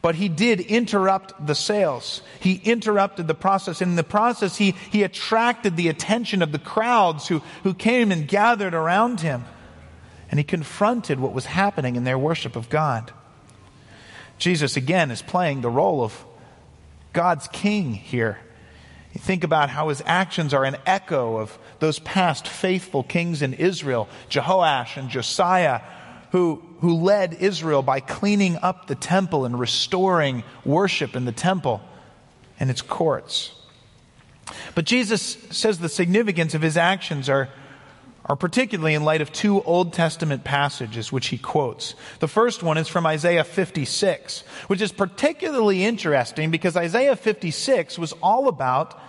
But 0.00 0.16
he 0.16 0.28
did 0.28 0.60
interrupt 0.60 1.46
the 1.46 1.54
sales. 1.54 2.22
He 2.40 2.60
interrupted 2.64 3.28
the 3.28 3.34
process. 3.34 3.80
And 3.80 3.90
in 3.90 3.96
the 3.96 4.02
process, 4.02 4.56
he, 4.56 4.72
he 4.90 5.04
attracted 5.04 5.76
the 5.76 5.88
attention 5.88 6.42
of 6.42 6.50
the 6.50 6.58
crowds 6.58 7.28
who, 7.28 7.40
who 7.62 7.72
came 7.72 8.10
and 8.10 8.26
gathered 8.26 8.74
around 8.74 9.20
him. 9.20 9.44
And 10.28 10.40
he 10.40 10.44
confronted 10.44 11.20
what 11.20 11.32
was 11.32 11.46
happening 11.46 11.94
in 11.94 12.02
their 12.02 12.18
worship 12.18 12.56
of 12.56 12.68
God. 12.68 13.12
Jesus, 14.38 14.76
again, 14.76 15.12
is 15.12 15.22
playing 15.22 15.60
the 15.60 15.70
role 15.70 16.02
of 16.02 16.24
God's 17.12 17.46
king 17.48 17.94
here. 17.94 18.38
Think 19.18 19.44
about 19.44 19.70
how 19.70 19.88
his 19.88 20.02
actions 20.06 20.54
are 20.54 20.64
an 20.64 20.76
echo 20.86 21.36
of 21.36 21.58
those 21.80 21.98
past 21.98 22.48
faithful 22.48 23.02
kings 23.02 23.42
in 23.42 23.52
Israel, 23.54 24.08
Jehoash 24.30 24.96
and 24.96 25.10
Josiah, 25.10 25.80
who, 26.30 26.62
who 26.80 26.94
led 26.94 27.34
Israel 27.34 27.82
by 27.82 28.00
cleaning 28.00 28.56
up 28.56 28.86
the 28.86 28.94
temple 28.94 29.44
and 29.44 29.58
restoring 29.58 30.44
worship 30.64 31.14
in 31.14 31.26
the 31.26 31.32
temple 31.32 31.82
and 32.58 32.70
its 32.70 32.80
courts. 32.80 33.52
But 34.74 34.86
Jesus 34.86 35.36
says 35.50 35.78
the 35.78 35.88
significance 35.88 36.54
of 36.54 36.62
his 36.62 36.76
actions 36.76 37.28
are, 37.28 37.48
are 38.24 38.36
particularly 38.36 38.94
in 38.94 39.04
light 39.04 39.20
of 39.20 39.32
two 39.32 39.62
Old 39.62 39.92
Testament 39.92 40.44
passages 40.44 41.10
which 41.10 41.28
he 41.28 41.38
quotes. 41.38 41.94
The 42.20 42.28
first 42.28 42.62
one 42.62 42.78
is 42.78 42.88
from 42.88 43.06
Isaiah 43.06 43.44
56, 43.44 44.40
which 44.68 44.80
is 44.80 44.92
particularly 44.92 45.84
interesting 45.84 46.50
because 46.50 46.76
Isaiah 46.76 47.16
56 47.16 47.98
was 47.98 48.12
all 48.22 48.48
about 48.48 49.00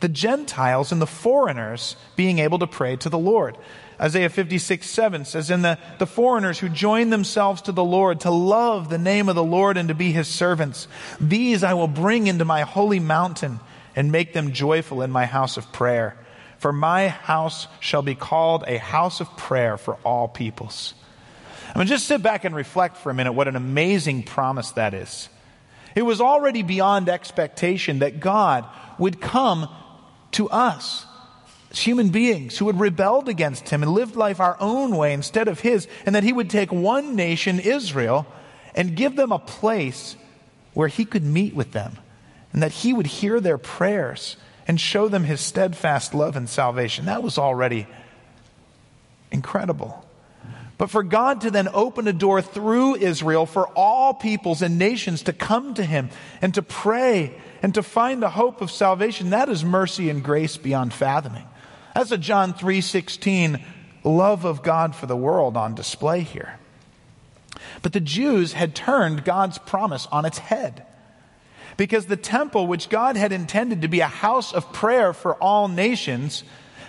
the 0.00 0.08
Gentiles 0.08 0.92
and 0.92 1.00
the 1.00 1.06
foreigners 1.06 1.96
being 2.16 2.38
able 2.40 2.58
to 2.58 2.66
pray 2.66 2.96
to 2.96 3.08
the 3.08 3.18
Lord. 3.18 3.56
Isaiah 4.00 4.30
56, 4.30 4.88
7 4.88 5.24
says, 5.24 5.48
And 5.48 5.64
the, 5.64 5.78
the 5.98 6.06
foreigners 6.06 6.58
who 6.58 6.68
join 6.68 7.10
themselves 7.10 7.62
to 7.62 7.72
the 7.72 7.84
Lord 7.84 8.20
to 8.20 8.30
love 8.30 8.88
the 8.88 8.98
name 8.98 9.28
of 9.28 9.36
the 9.36 9.44
Lord 9.44 9.76
and 9.76 9.88
to 9.88 9.94
be 9.94 10.10
his 10.10 10.26
servants, 10.26 10.88
these 11.20 11.62
I 11.62 11.74
will 11.74 11.88
bring 11.88 12.26
into 12.26 12.44
my 12.44 12.62
holy 12.62 12.98
mountain 12.98 13.60
and 13.94 14.10
make 14.10 14.32
them 14.32 14.52
joyful 14.52 15.02
in 15.02 15.10
my 15.10 15.26
house 15.26 15.56
of 15.56 15.72
prayer. 15.72 16.16
For 16.62 16.72
my 16.72 17.08
house 17.08 17.66
shall 17.80 18.02
be 18.02 18.14
called 18.14 18.62
a 18.68 18.78
house 18.78 19.20
of 19.20 19.36
prayer 19.36 19.76
for 19.76 19.96
all 20.04 20.28
peoples. 20.28 20.94
I 21.74 21.76
mean, 21.76 21.88
just 21.88 22.06
sit 22.06 22.22
back 22.22 22.44
and 22.44 22.54
reflect 22.54 22.98
for 22.98 23.10
a 23.10 23.14
minute 23.14 23.32
what 23.32 23.48
an 23.48 23.56
amazing 23.56 24.22
promise 24.22 24.70
that 24.70 24.94
is. 24.94 25.28
It 25.96 26.02
was 26.02 26.20
already 26.20 26.62
beyond 26.62 27.08
expectation 27.08 27.98
that 27.98 28.20
God 28.20 28.64
would 28.96 29.20
come 29.20 29.68
to 30.30 30.48
us 30.50 31.04
human 31.72 32.10
beings 32.10 32.56
who 32.58 32.68
had 32.68 32.78
rebelled 32.78 33.28
against 33.28 33.70
him 33.70 33.82
and 33.82 33.90
lived 33.90 34.14
life 34.14 34.38
our 34.38 34.56
own 34.60 34.96
way 34.96 35.12
instead 35.12 35.48
of 35.48 35.58
his, 35.58 35.88
and 36.06 36.14
that 36.14 36.22
he 36.22 36.32
would 36.32 36.48
take 36.48 36.70
one 36.70 37.16
nation, 37.16 37.58
Israel, 37.58 38.24
and 38.76 38.94
give 38.94 39.16
them 39.16 39.32
a 39.32 39.38
place 39.40 40.14
where 40.74 40.86
he 40.86 41.04
could 41.04 41.24
meet 41.24 41.56
with 41.56 41.72
them, 41.72 41.98
and 42.52 42.62
that 42.62 42.70
he 42.70 42.92
would 42.92 43.08
hear 43.08 43.40
their 43.40 43.58
prayers 43.58 44.36
and 44.72 44.80
show 44.80 45.06
them 45.06 45.24
his 45.24 45.42
steadfast 45.42 46.14
love 46.14 46.34
and 46.34 46.48
salvation. 46.48 47.04
That 47.04 47.22
was 47.22 47.36
already 47.36 47.86
incredible. 49.30 50.02
But 50.78 50.88
for 50.88 51.02
God 51.02 51.42
to 51.42 51.50
then 51.50 51.68
open 51.74 52.08
a 52.08 52.12
door 52.14 52.40
through 52.40 52.94
Israel 52.94 53.44
for 53.44 53.66
all 53.76 54.14
peoples 54.14 54.62
and 54.62 54.78
nations 54.78 55.24
to 55.24 55.34
come 55.34 55.74
to 55.74 55.84
him 55.84 56.08
and 56.40 56.54
to 56.54 56.62
pray 56.62 57.38
and 57.60 57.74
to 57.74 57.82
find 57.82 58.22
the 58.22 58.30
hope 58.30 58.62
of 58.62 58.70
salvation, 58.70 59.28
that 59.28 59.50
is 59.50 59.62
mercy 59.62 60.08
and 60.08 60.24
grace 60.24 60.56
beyond 60.56 60.94
fathoming. 60.94 61.44
That's 61.94 62.10
a 62.10 62.16
John 62.16 62.54
3:16 62.54 63.62
love 64.04 64.46
of 64.46 64.62
God 64.62 64.96
for 64.96 65.04
the 65.04 65.14
world 65.14 65.54
on 65.54 65.74
display 65.74 66.22
here. 66.22 66.58
But 67.82 67.92
the 67.92 68.00
Jews 68.00 68.54
had 68.54 68.74
turned 68.74 69.22
God's 69.26 69.58
promise 69.58 70.08
on 70.10 70.24
its 70.24 70.38
head. 70.38 70.86
Because 71.76 72.06
the 72.06 72.16
temple, 72.16 72.66
which 72.66 72.88
God 72.88 73.16
had 73.16 73.32
intended 73.32 73.82
to 73.82 73.88
be 73.88 74.00
a 74.00 74.06
house 74.06 74.52
of 74.52 74.72
prayer 74.72 75.12
for 75.12 75.34
all 75.34 75.68
nations, 75.68 76.44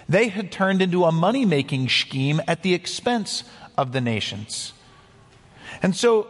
they 0.09 0.27
had 0.27 0.51
turned 0.51 0.81
into 0.81 1.05
a 1.05 1.11
money 1.11 1.45
making 1.45 1.89
scheme 1.89 2.41
at 2.47 2.63
the 2.63 2.73
expense 2.73 3.43
of 3.77 3.91
the 3.91 4.01
nations. 4.01 4.73
And 5.81 5.95
so, 5.95 6.27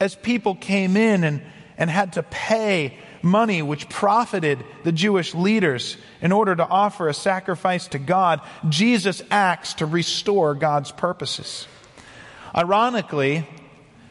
as 0.00 0.14
people 0.14 0.54
came 0.54 0.96
in 0.96 1.24
and, 1.24 1.42
and 1.76 1.90
had 1.90 2.14
to 2.14 2.22
pay 2.22 2.98
money 3.22 3.60
which 3.60 3.88
profited 3.88 4.64
the 4.84 4.92
Jewish 4.92 5.34
leaders 5.34 5.96
in 6.22 6.32
order 6.32 6.56
to 6.56 6.66
offer 6.66 7.08
a 7.08 7.14
sacrifice 7.14 7.86
to 7.88 7.98
God, 7.98 8.40
Jesus 8.68 9.22
acts 9.30 9.74
to 9.74 9.86
restore 9.86 10.54
God's 10.54 10.90
purposes. 10.90 11.66
Ironically, 12.54 13.46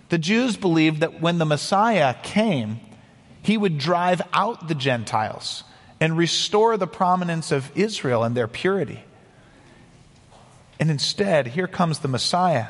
the 0.09 0.17
Jews 0.17 0.57
believed 0.57 1.01
that 1.01 1.21
when 1.21 1.39
the 1.39 1.45
Messiah 1.45 2.15
came, 2.21 2.79
he 3.41 3.57
would 3.57 3.77
drive 3.77 4.21
out 4.33 4.67
the 4.67 4.75
Gentiles 4.75 5.63
and 5.99 6.17
restore 6.17 6.77
the 6.77 6.87
prominence 6.87 7.51
of 7.51 7.71
Israel 7.75 8.23
and 8.23 8.35
their 8.35 8.47
purity. 8.47 9.03
And 10.79 10.89
instead, 10.89 11.47
here 11.47 11.67
comes 11.67 11.99
the 11.99 12.07
Messiah 12.07 12.67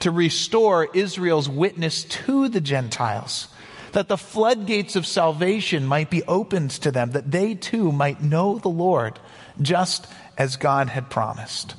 to 0.00 0.10
restore 0.10 0.88
Israel's 0.94 1.48
witness 1.48 2.04
to 2.04 2.48
the 2.48 2.60
Gentiles 2.60 3.48
that 3.92 4.08
the 4.08 4.16
floodgates 4.16 4.96
of 4.96 5.06
salvation 5.06 5.86
might 5.86 6.10
be 6.10 6.22
opened 6.24 6.70
to 6.70 6.90
them, 6.90 7.10
that 7.10 7.30
they 7.30 7.54
too 7.54 7.92
might 7.92 8.22
know 8.22 8.58
the 8.58 8.68
Lord, 8.68 9.18
just 9.60 10.06
as 10.38 10.56
God 10.56 10.88
had 10.88 11.10
promised. 11.10 11.74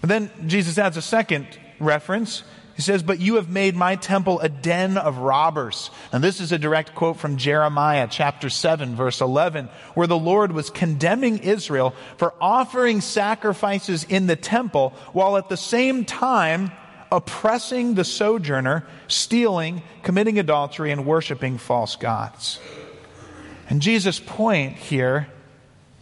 But 0.00 0.08
then 0.08 0.30
Jesus 0.46 0.76
adds 0.76 0.96
a 0.96 1.02
second 1.02 1.46
reference. 1.78 2.42
He 2.78 2.82
says, 2.82 3.02
But 3.02 3.18
you 3.18 3.34
have 3.34 3.48
made 3.48 3.74
my 3.74 3.96
temple 3.96 4.38
a 4.38 4.48
den 4.48 4.96
of 4.96 5.18
robbers. 5.18 5.90
And 6.12 6.22
this 6.22 6.40
is 6.40 6.52
a 6.52 6.58
direct 6.60 6.94
quote 6.94 7.16
from 7.16 7.36
Jeremiah 7.36 8.06
chapter 8.08 8.48
7, 8.48 8.94
verse 8.94 9.20
11, 9.20 9.68
where 9.94 10.06
the 10.06 10.16
Lord 10.16 10.52
was 10.52 10.70
condemning 10.70 11.38
Israel 11.38 11.92
for 12.18 12.34
offering 12.40 13.00
sacrifices 13.00 14.04
in 14.04 14.28
the 14.28 14.36
temple 14.36 14.90
while 15.12 15.36
at 15.36 15.48
the 15.48 15.56
same 15.56 16.04
time 16.04 16.70
oppressing 17.10 17.94
the 17.94 18.04
sojourner, 18.04 18.86
stealing, 19.08 19.82
committing 20.04 20.38
adultery, 20.38 20.92
and 20.92 21.04
worshiping 21.04 21.58
false 21.58 21.96
gods. 21.96 22.60
And 23.68 23.82
Jesus' 23.82 24.20
point 24.20 24.76
here 24.76 25.26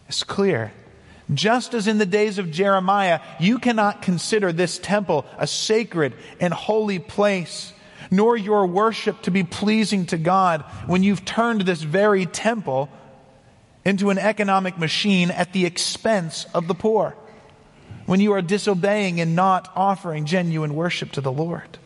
is 0.09 0.23
clear. 0.23 0.71
Just 1.33 1.73
as 1.73 1.87
in 1.87 1.97
the 1.97 2.05
days 2.05 2.37
of 2.37 2.51
Jeremiah, 2.51 3.19
you 3.39 3.59
cannot 3.59 4.01
consider 4.01 4.53
this 4.53 4.79
temple 4.79 5.25
a 5.37 5.45
sacred 5.45 6.13
and 6.39 6.53
holy 6.53 6.99
place, 6.99 7.73
nor 8.09 8.37
your 8.37 8.65
worship 8.65 9.21
to 9.23 9.31
be 9.31 9.43
pleasing 9.43 10.05
to 10.07 10.17
God 10.17 10.61
when 10.85 11.03
you've 11.03 11.25
turned 11.25 11.61
this 11.61 11.81
very 11.81 12.25
temple 12.25 12.89
into 13.83 14.09
an 14.09 14.17
economic 14.17 14.77
machine 14.77 15.31
at 15.31 15.53
the 15.53 15.65
expense 15.65 16.45
of 16.53 16.67
the 16.67 16.75
poor 16.75 17.15
when 18.05 18.21
you 18.21 18.31
are 18.33 18.41
disobeying 18.41 19.19
and 19.19 19.35
not 19.35 19.69
offering 19.75 20.25
genuine 20.25 20.73
worship 20.73 21.11
to 21.11 21.21
the 21.21 21.31
Lord. 21.31 21.77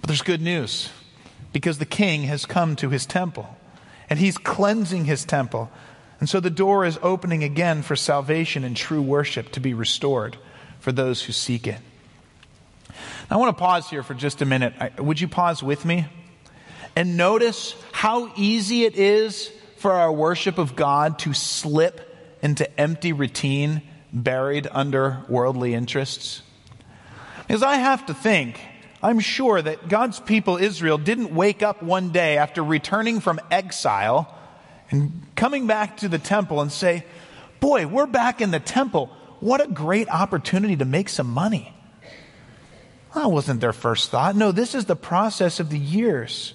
But 0.00 0.08
there's 0.08 0.22
good 0.22 0.42
news 0.42 0.90
because 1.52 1.78
the 1.78 1.86
king 1.86 2.24
has 2.24 2.44
come 2.44 2.76
to 2.76 2.90
his 2.90 3.06
temple 3.06 3.56
and 4.08 4.18
he's 4.18 4.38
cleansing 4.38 5.06
his 5.06 5.24
temple. 5.24 5.70
And 6.18 6.28
so 6.28 6.40
the 6.40 6.50
door 6.50 6.84
is 6.84 6.98
opening 7.02 7.44
again 7.44 7.82
for 7.82 7.96
salvation 7.96 8.64
and 8.64 8.76
true 8.76 9.02
worship 9.02 9.52
to 9.52 9.60
be 9.60 9.74
restored 9.74 10.38
for 10.80 10.92
those 10.92 11.22
who 11.22 11.32
seek 11.32 11.66
it. 11.66 11.78
I 13.30 13.36
want 13.36 13.56
to 13.56 13.60
pause 13.60 13.90
here 13.90 14.02
for 14.02 14.14
just 14.14 14.40
a 14.40 14.46
minute. 14.46 14.98
Would 14.98 15.20
you 15.20 15.28
pause 15.28 15.62
with 15.62 15.84
me? 15.84 16.06
And 16.94 17.16
notice 17.16 17.74
how 17.92 18.32
easy 18.36 18.84
it 18.84 18.96
is 18.96 19.52
for 19.76 19.92
our 19.92 20.10
worship 20.10 20.56
of 20.58 20.76
God 20.76 21.18
to 21.20 21.34
slip 21.34 22.00
into 22.40 22.80
empty 22.80 23.12
routine 23.12 23.82
buried 24.12 24.66
under 24.70 25.24
worldly 25.28 25.74
interests? 25.74 26.42
Because 27.46 27.62
I 27.62 27.76
have 27.76 28.06
to 28.06 28.14
think, 28.14 28.60
I'm 29.02 29.20
sure 29.20 29.60
that 29.60 29.88
God's 29.88 30.18
people 30.20 30.56
Israel 30.56 30.96
didn't 30.96 31.34
wake 31.34 31.62
up 31.62 31.82
one 31.82 32.10
day 32.10 32.38
after 32.38 32.64
returning 32.64 33.20
from 33.20 33.40
exile 33.50 34.34
and 34.90 35.25
coming 35.36 35.66
back 35.66 35.98
to 35.98 36.08
the 36.08 36.18
temple 36.18 36.60
and 36.60 36.72
say, 36.72 37.04
Boy, 37.60 37.86
we're 37.86 38.06
back 38.06 38.40
in 38.40 38.50
the 38.50 38.60
temple. 38.60 39.10
What 39.40 39.60
a 39.60 39.68
great 39.68 40.08
opportunity 40.08 40.76
to 40.76 40.84
make 40.84 41.08
some 41.08 41.28
money. 41.28 41.72
That 43.14 43.30
wasn't 43.30 43.60
their 43.60 43.72
first 43.72 44.10
thought. 44.10 44.36
No, 44.36 44.52
this 44.52 44.74
is 44.74 44.84
the 44.84 44.96
process 44.96 45.58
of 45.58 45.70
the 45.70 45.78
years. 45.78 46.54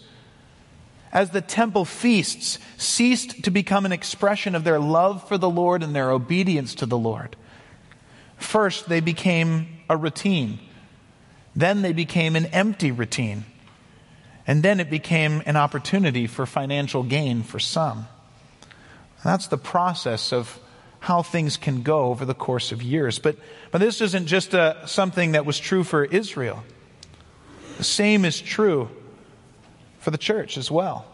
As 1.12 1.32
the 1.32 1.42
temple 1.42 1.86
feasts 1.86 2.60
ceased 2.78 3.44
to 3.44 3.52
become 3.52 3.86
an 3.86 3.92
expression 3.92 4.56
of 4.56 4.64
their 4.64 4.80
love 4.80 5.28
for 5.28 5.38
the 5.38 5.50
Lord 5.50 5.84
and 5.84 5.96
their 5.96 6.12
obedience 6.12 6.76
to 6.76 6.86
the 6.86 6.98
Lord. 6.98 7.36
First, 8.38 8.88
they 8.88 9.02
became 9.02 9.68
a 9.90 9.98
routine. 9.98 10.60
Then 11.56 11.82
they 11.82 11.94
became 11.94 12.36
an 12.36 12.46
empty 12.48 12.92
routine. 12.92 13.46
And 14.48 14.64
then 14.64 14.80
it 14.80 14.90
became 14.90 15.44
an 15.46 15.58
opportunity 15.58 16.28
for 16.28 16.46
financial 16.46 17.04
gain 17.04 17.44
for 17.44 17.60
some. 17.60 18.08
That's 19.24 19.48
the 19.48 19.58
process 19.58 20.34
of 20.34 20.60
how 21.00 21.24
things 21.24 21.58
can 21.58 21.82
go 21.82 22.06
over 22.06 22.26
the 22.26 22.34
course 22.34 22.72
of 22.72 22.82
years. 22.82 23.20
But, 23.20 23.38
but 23.72 23.80
this 23.80 24.02
isn't 24.02 24.28
just 24.28 24.54
a, 24.54 24.62
uh, 24.62 24.86
something 24.86 25.32
that 25.32 25.46
was 25.46 25.60
true 25.60 25.84
for 25.84 26.06
Israel. 26.06 26.64
The 27.78 27.84
same 27.84 28.24
is 28.24 28.40
true 28.40 28.90
for 30.00 30.12
the 30.12 30.18
church 30.18 30.58
as 30.58 30.70
well. 30.70 31.11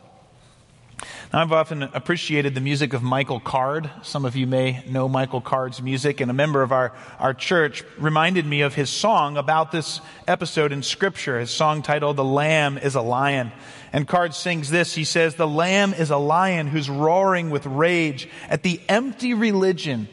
Now, 1.34 1.42
I've 1.42 1.52
often 1.52 1.84
appreciated 1.84 2.56
the 2.56 2.62
music 2.62 2.94
of 2.94 3.04
Michael 3.04 3.42
Card. 3.42 3.90
Some 4.02 4.24
of 4.24 4.38
you 4.38 4.48
may 4.48 4.82
know 4.88 5.10
Michael 5.10 5.42
Card's 5.42 5.82
music, 5.82 6.22
and 6.22 6.32
a 6.32 6.34
member 6.34 6.62
of 6.62 6.72
our, 6.72 6.94
our 7.20 7.34
church 7.34 7.84
reminded 7.98 8.46
me 8.46 8.62
of 8.62 8.76
his 8.76 8.90
song 8.90 9.36
about 9.36 9.74
this 9.74 10.00
episode 10.26 10.72
in 10.72 10.84
Scripture, 10.84 11.38
his 11.38 11.52
song 11.52 11.82
titled 11.82 12.16
The 12.16 12.24
Lamb 12.24 12.78
is 12.78 12.96
a 12.96 13.02
Lion. 13.02 13.52
And 13.92 14.08
Card 14.08 14.36
sings 14.36 14.70
this. 14.70 14.96
He 14.96 15.04
says, 15.04 15.36
The 15.36 15.48
Lamb 15.48 15.94
is 15.94 16.12
a 16.12 16.18
lion 16.18 16.68
who's 16.68 16.90
roaring 16.90 17.50
with 17.50 17.66
rage 17.66 18.30
at 18.48 18.64
the 18.64 18.80
empty 18.88 19.34
religion 19.34 20.08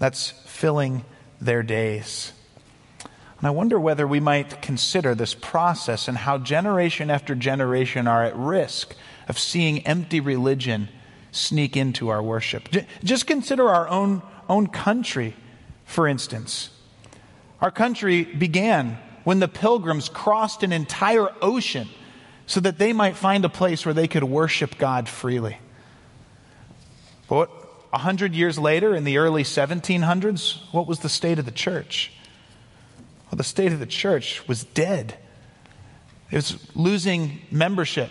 that's 0.00 0.30
filling 0.46 1.04
their 1.40 1.62
days. 1.62 2.32
And 3.38 3.46
I 3.46 3.50
wonder 3.50 3.78
whether 3.78 4.08
we 4.08 4.18
might 4.18 4.60
consider 4.60 5.14
this 5.14 5.34
process 5.34 6.08
and 6.08 6.18
how 6.18 6.38
generation 6.38 7.10
after 7.10 7.36
generation 7.36 8.08
are 8.08 8.24
at 8.24 8.36
risk 8.36 8.96
of 9.28 9.38
seeing 9.38 9.86
empty 9.86 10.20
religion 10.20 10.88
sneak 11.30 11.76
into 11.76 12.08
our 12.08 12.22
worship. 12.22 12.68
Just 13.04 13.26
consider 13.26 13.68
our 13.68 13.88
own, 13.88 14.22
own 14.48 14.66
country, 14.66 15.36
for 15.84 16.08
instance. 16.08 16.70
Our 17.60 17.70
country 17.70 18.24
began 18.24 18.98
when 19.24 19.40
the 19.40 19.48
pilgrims 19.48 20.08
crossed 20.08 20.62
an 20.62 20.72
entire 20.72 21.28
ocean 21.42 21.88
so 22.46 22.60
that 22.60 22.78
they 22.78 22.92
might 22.92 23.16
find 23.16 23.44
a 23.44 23.48
place 23.50 23.84
where 23.84 23.94
they 23.94 24.08
could 24.08 24.24
worship 24.24 24.78
God 24.78 25.08
freely. 25.08 25.58
But 27.28 27.50
a 27.92 27.98
hundred 27.98 28.34
years 28.34 28.58
later, 28.58 28.94
in 28.94 29.04
the 29.04 29.18
early 29.18 29.42
1700s, 29.42 30.60
what 30.72 30.86
was 30.86 31.00
the 31.00 31.08
state 31.08 31.38
of 31.38 31.44
the 31.44 31.50
church? 31.50 32.12
Well, 33.26 33.36
the 33.36 33.44
state 33.44 33.72
of 33.72 33.80
the 33.80 33.86
church 33.86 34.46
was 34.48 34.64
dead. 34.64 35.18
It 36.30 36.36
was 36.36 36.58
losing 36.74 37.40
membership. 37.50 38.10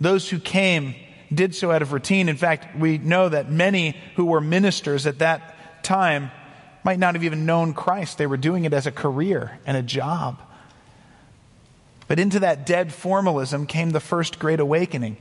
Those 0.00 0.28
who 0.28 0.38
came 0.38 0.94
did 1.32 1.54
so 1.54 1.70
out 1.70 1.82
of 1.82 1.92
routine. 1.92 2.28
In 2.28 2.36
fact, 2.36 2.76
we 2.76 2.98
know 2.98 3.28
that 3.28 3.50
many 3.50 3.96
who 4.16 4.26
were 4.26 4.40
ministers 4.40 5.06
at 5.06 5.18
that 5.18 5.82
time 5.82 6.30
might 6.84 6.98
not 6.98 7.14
have 7.14 7.24
even 7.24 7.46
known 7.46 7.74
Christ. 7.74 8.18
They 8.18 8.26
were 8.26 8.36
doing 8.36 8.64
it 8.64 8.72
as 8.72 8.86
a 8.86 8.92
career 8.92 9.58
and 9.66 9.76
a 9.76 9.82
job. 9.82 10.40
But 12.06 12.18
into 12.18 12.40
that 12.40 12.64
dead 12.64 12.92
formalism 12.92 13.66
came 13.66 13.90
the 13.90 14.00
first 14.00 14.38
great 14.38 14.60
awakening, 14.60 15.18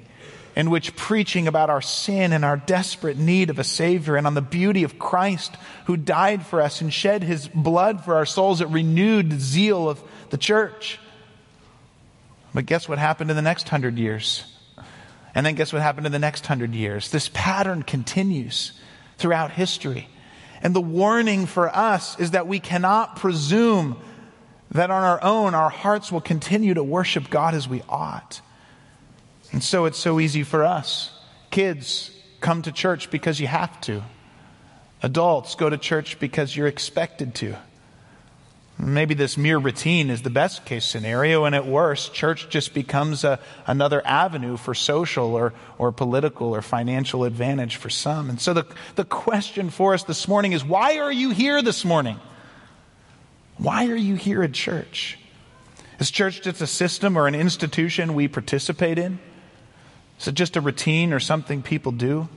in 0.55 0.69
which 0.69 0.95
preaching 0.95 1.47
about 1.47 1.69
our 1.69 1.81
sin 1.81 2.31
and 2.31 2.45
our 2.45 2.55
desperate 2.55 3.17
need 3.17 3.49
of 3.49 3.59
a 3.59 3.63
Savior 3.63 4.15
and 4.15 4.25
on 4.25 4.33
the 4.33 4.41
beauty 4.41 4.83
of 4.83 4.97
Christ 4.97 5.55
who 5.85 5.97
died 5.97 6.45
for 6.45 6.61
us 6.61 6.79
and 6.79 6.93
shed 6.93 7.23
his 7.23 7.47
blood 7.49 8.05
for 8.05 8.15
our 8.15 8.25
souls, 8.25 8.61
it 8.61 8.69
renewed 8.69 9.29
the 9.29 9.39
zeal 9.39 9.89
of 9.89 10.01
the 10.29 10.37
church. 10.37 10.99
But 12.53 12.65
guess 12.65 12.87
what 12.87 12.97
happened 12.97 13.29
in 13.29 13.35
the 13.35 13.41
next 13.41 13.67
hundred 13.67 13.97
years? 13.97 14.45
And 15.35 15.45
then 15.45 15.55
guess 15.55 15.71
what 15.71 15.81
happened 15.81 16.05
in 16.05 16.11
the 16.11 16.19
next 16.19 16.45
hundred 16.45 16.73
years? 16.73 17.11
This 17.11 17.29
pattern 17.33 17.83
continues 17.83 18.73
throughout 19.17 19.51
history. 19.51 20.07
And 20.61 20.75
the 20.75 20.81
warning 20.81 21.45
for 21.45 21.73
us 21.75 22.19
is 22.19 22.31
that 22.31 22.47
we 22.47 22.59
cannot 22.59 23.17
presume 23.17 23.97
that 24.71 24.91
on 24.91 25.03
our 25.03 25.23
own 25.23 25.53
our 25.53 25.69
hearts 25.69 26.11
will 26.11 26.21
continue 26.21 26.73
to 26.73 26.83
worship 26.83 27.29
God 27.29 27.53
as 27.53 27.67
we 27.67 27.83
ought. 27.87 28.41
And 29.51 29.63
so 29.63 29.85
it's 29.85 29.97
so 29.97 30.19
easy 30.19 30.43
for 30.43 30.65
us. 30.65 31.11
Kids, 31.51 32.11
come 32.41 32.61
to 32.63 32.71
church 32.71 33.09
because 33.09 33.39
you 33.39 33.47
have 33.47 33.79
to. 33.81 34.03
Adults, 35.01 35.55
go 35.55 35.69
to 35.69 35.77
church 35.77 36.19
because 36.19 36.55
you're 36.55 36.67
expected 36.67 37.35
to. 37.35 37.55
Maybe 38.79 39.15
this 39.15 39.37
mere 39.37 39.57
routine 39.57 40.11
is 40.11 40.21
the 40.21 40.29
best 40.29 40.63
case 40.65 40.85
scenario, 40.85 41.45
and 41.45 41.55
at 41.55 41.65
worst, 41.65 42.13
church 42.13 42.47
just 42.49 42.75
becomes 42.75 43.23
a, 43.23 43.39
another 43.65 44.05
avenue 44.05 44.55
for 44.55 44.75
social 44.75 45.33
or, 45.33 45.53
or 45.79 45.91
political 45.91 46.53
or 46.55 46.61
financial 46.61 47.23
advantage 47.23 47.77
for 47.77 47.89
some. 47.89 48.29
And 48.29 48.39
so 48.39 48.53
the, 48.53 48.67
the 48.93 49.03
question 49.03 49.71
for 49.71 49.95
us 49.95 50.03
this 50.03 50.27
morning 50.27 50.53
is 50.53 50.63
why 50.63 50.99
are 50.99 51.11
you 51.11 51.31
here 51.31 51.63
this 51.63 51.83
morning? 51.83 52.19
Why 53.57 53.87
are 53.87 53.95
you 53.95 54.13
here 54.13 54.43
at 54.43 54.53
church? 54.53 55.17
Is 55.99 56.11
church 56.11 56.43
just 56.43 56.61
a 56.61 56.67
system 56.67 57.17
or 57.17 57.25
an 57.25 57.33
institution 57.33 58.13
we 58.13 58.27
participate 58.27 58.99
in? 58.99 59.17
Is 60.19 60.27
it 60.27 60.35
just 60.35 60.55
a 60.55 60.61
routine 60.61 61.13
or 61.13 61.19
something 61.19 61.63
people 61.63 61.91
do? 61.91 62.29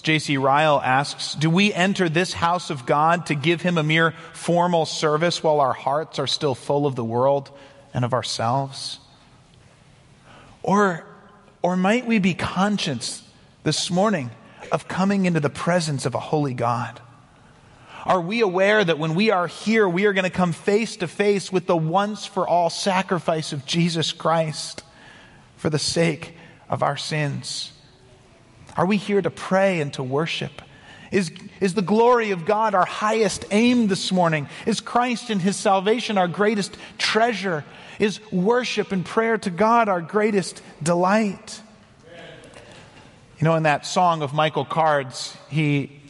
J.C. 0.00 0.36
Ryle 0.36 0.80
asks, 0.82 1.34
do 1.34 1.50
we 1.50 1.72
enter 1.72 2.08
this 2.08 2.32
house 2.32 2.70
of 2.70 2.86
God 2.86 3.26
to 3.26 3.34
give 3.34 3.62
him 3.62 3.78
a 3.78 3.82
mere 3.82 4.12
formal 4.32 4.86
service 4.86 5.42
while 5.42 5.60
our 5.60 5.72
hearts 5.72 6.18
are 6.18 6.26
still 6.26 6.54
full 6.54 6.86
of 6.86 6.94
the 6.94 7.04
world 7.04 7.50
and 7.94 8.04
of 8.04 8.12
ourselves? 8.12 8.98
Or, 10.62 11.06
or 11.62 11.76
might 11.76 12.06
we 12.06 12.18
be 12.18 12.34
conscious 12.34 13.22
this 13.62 13.90
morning 13.90 14.30
of 14.70 14.88
coming 14.88 15.26
into 15.26 15.40
the 15.40 15.50
presence 15.50 16.04
of 16.06 16.14
a 16.14 16.20
holy 16.20 16.54
God? 16.54 17.00
Are 18.04 18.20
we 18.20 18.40
aware 18.40 18.84
that 18.84 18.98
when 18.98 19.14
we 19.14 19.30
are 19.30 19.46
here, 19.46 19.88
we 19.88 20.06
are 20.06 20.12
going 20.12 20.24
to 20.24 20.30
come 20.30 20.52
face 20.52 20.96
to 20.96 21.08
face 21.08 21.52
with 21.52 21.66
the 21.66 21.76
once 21.76 22.26
for 22.26 22.46
all 22.46 22.70
sacrifice 22.70 23.52
of 23.52 23.66
Jesus 23.66 24.12
Christ 24.12 24.82
for 25.56 25.70
the 25.70 25.78
sake 25.78 26.34
of 26.68 26.82
our 26.82 26.96
sins? 26.96 27.72
Are 28.78 28.86
we 28.86 28.96
here 28.96 29.20
to 29.20 29.30
pray 29.30 29.80
and 29.80 29.92
to 29.94 30.04
worship? 30.04 30.62
Is, 31.10 31.32
is 31.60 31.74
the 31.74 31.82
glory 31.82 32.30
of 32.30 32.44
God 32.44 32.76
our 32.76 32.84
highest 32.84 33.44
aim 33.50 33.88
this 33.88 34.12
morning? 34.12 34.48
Is 34.66 34.80
Christ 34.80 35.30
and 35.30 35.42
his 35.42 35.56
salvation 35.56 36.16
our 36.16 36.28
greatest 36.28 36.76
treasure? 36.96 37.64
Is 37.98 38.20
worship 38.30 38.92
and 38.92 39.04
prayer 39.04 39.36
to 39.38 39.50
God 39.50 39.88
our 39.88 40.00
greatest 40.00 40.62
delight? 40.80 41.60
You 43.40 43.44
know, 43.44 43.56
in 43.56 43.64
that 43.64 43.84
song 43.84 44.22
of 44.22 44.32
Michael 44.32 44.64
Card's, 44.64 45.36
he, 45.48 46.00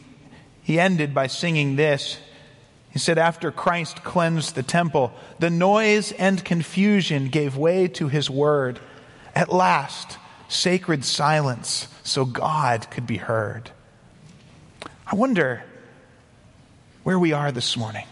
he 0.61 0.79
ended 0.79 1.15
by 1.15 1.25
singing 1.25 1.75
this. 1.75 2.19
He 2.91 2.99
said, 2.99 3.17
After 3.17 3.51
Christ 3.51 4.03
cleansed 4.03 4.53
the 4.53 4.63
temple, 4.63 5.11
the 5.39 5.49
noise 5.49 6.11
and 6.11 6.43
confusion 6.45 7.29
gave 7.29 7.57
way 7.57 7.87
to 7.87 8.09
his 8.09 8.29
word. 8.29 8.79
At 9.33 9.51
last, 9.51 10.19
sacred 10.49 11.03
silence 11.03 11.87
so 12.09 12.25
God 12.25 12.89
could 12.89 13.05
be 13.05 13.17
heard. 13.17 13.71
I 15.05 15.15
wonder 15.15 15.63
where 17.03 17.19
we 17.19 17.33
are 17.33 17.51
this 17.51 17.77
morning. 17.77 18.05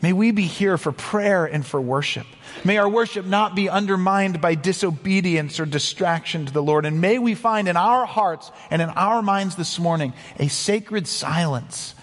May 0.00 0.12
we 0.12 0.32
be 0.32 0.42
here 0.42 0.76
for 0.76 0.90
prayer 0.90 1.44
and 1.44 1.64
for 1.64 1.80
worship. 1.80 2.26
May 2.64 2.76
our 2.78 2.88
worship 2.88 3.24
not 3.24 3.54
be 3.54 3.68
undermined 3.68 4.40
by 4.40 4.56
disobedience 4.56 5.60
or 5.60 5.66
distraction 5.66 6.46
to 6.46 6.52
the 6.52 6.62
Lord. 6.62 6.86
And 6.86 7.00
may 7.00 7.18
we 7.20 7.36
find 7.36 7.68
in 7.68 7.76
our 7.76 8.04
hearts 8.04 8.50
and 8.68 8.82
in 8.82 8.88
our 8.90 9.22
minds 9.22 9.54
this 9.54 9.78
morning 9.78 10.12
a 10.40 10.48
sacred 10.48 11.06
silence 11.06 11.94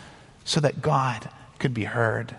so 0.46 0.62
that 0.62 0.82
God 0.82 1.30
could 1.60 1.74
be 1.74 1.84
heard. 1.84 2.36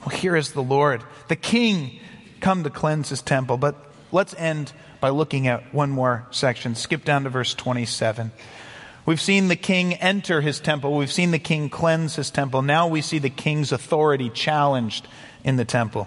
Well, 0.00 0.16
here 0.16 0.34
is 0.34 0.52
the 0.52 0.62
Lord, 0.62 1.04
the 1.28 1.36
King, 1.36 2.00
come 2.40 2.64
to 2.64 2.70
cleanse 2.70 3.10
his 3.10 3.22
temple. 3.22 3.58
But 3.58 3.76
let's 4.10 4.34
end 4.34 4.72
by 5.00 5.08
looking 5.08 5.48
at 5.48 5.74
one 5.74 5.90
more 5.90 6.26
section. 6.30 6.74
Skip 6.74 7.04
down 7.04 7.24
to 7.24 7.30
verse 7.30 7.54
27, 7.54 8.32
We've 9.06 9.20
seen 9.20 9.48
the 9.48 9.56
king 9.56 9.94
enter 9.94 10.40
his 10.40 10.60
temple. 10.60 10.96
We've 10.96 11.10
seen 11.10 11.30
the 11.30 11.38
king 11.38 11.70
cleanse 11.70 12.16
his 12.16 12.30
temple. 12.30 12.62
Now 12.62 12.86
we 12.86 13.00
see 13.00 13.18
the 13.18 13.30
king's 13.30 13.72
authority 13.72 14.28
challenged 14.28 15.08
in 15.42 15.56
the 15.56 15.64
temple. 15.64 16.06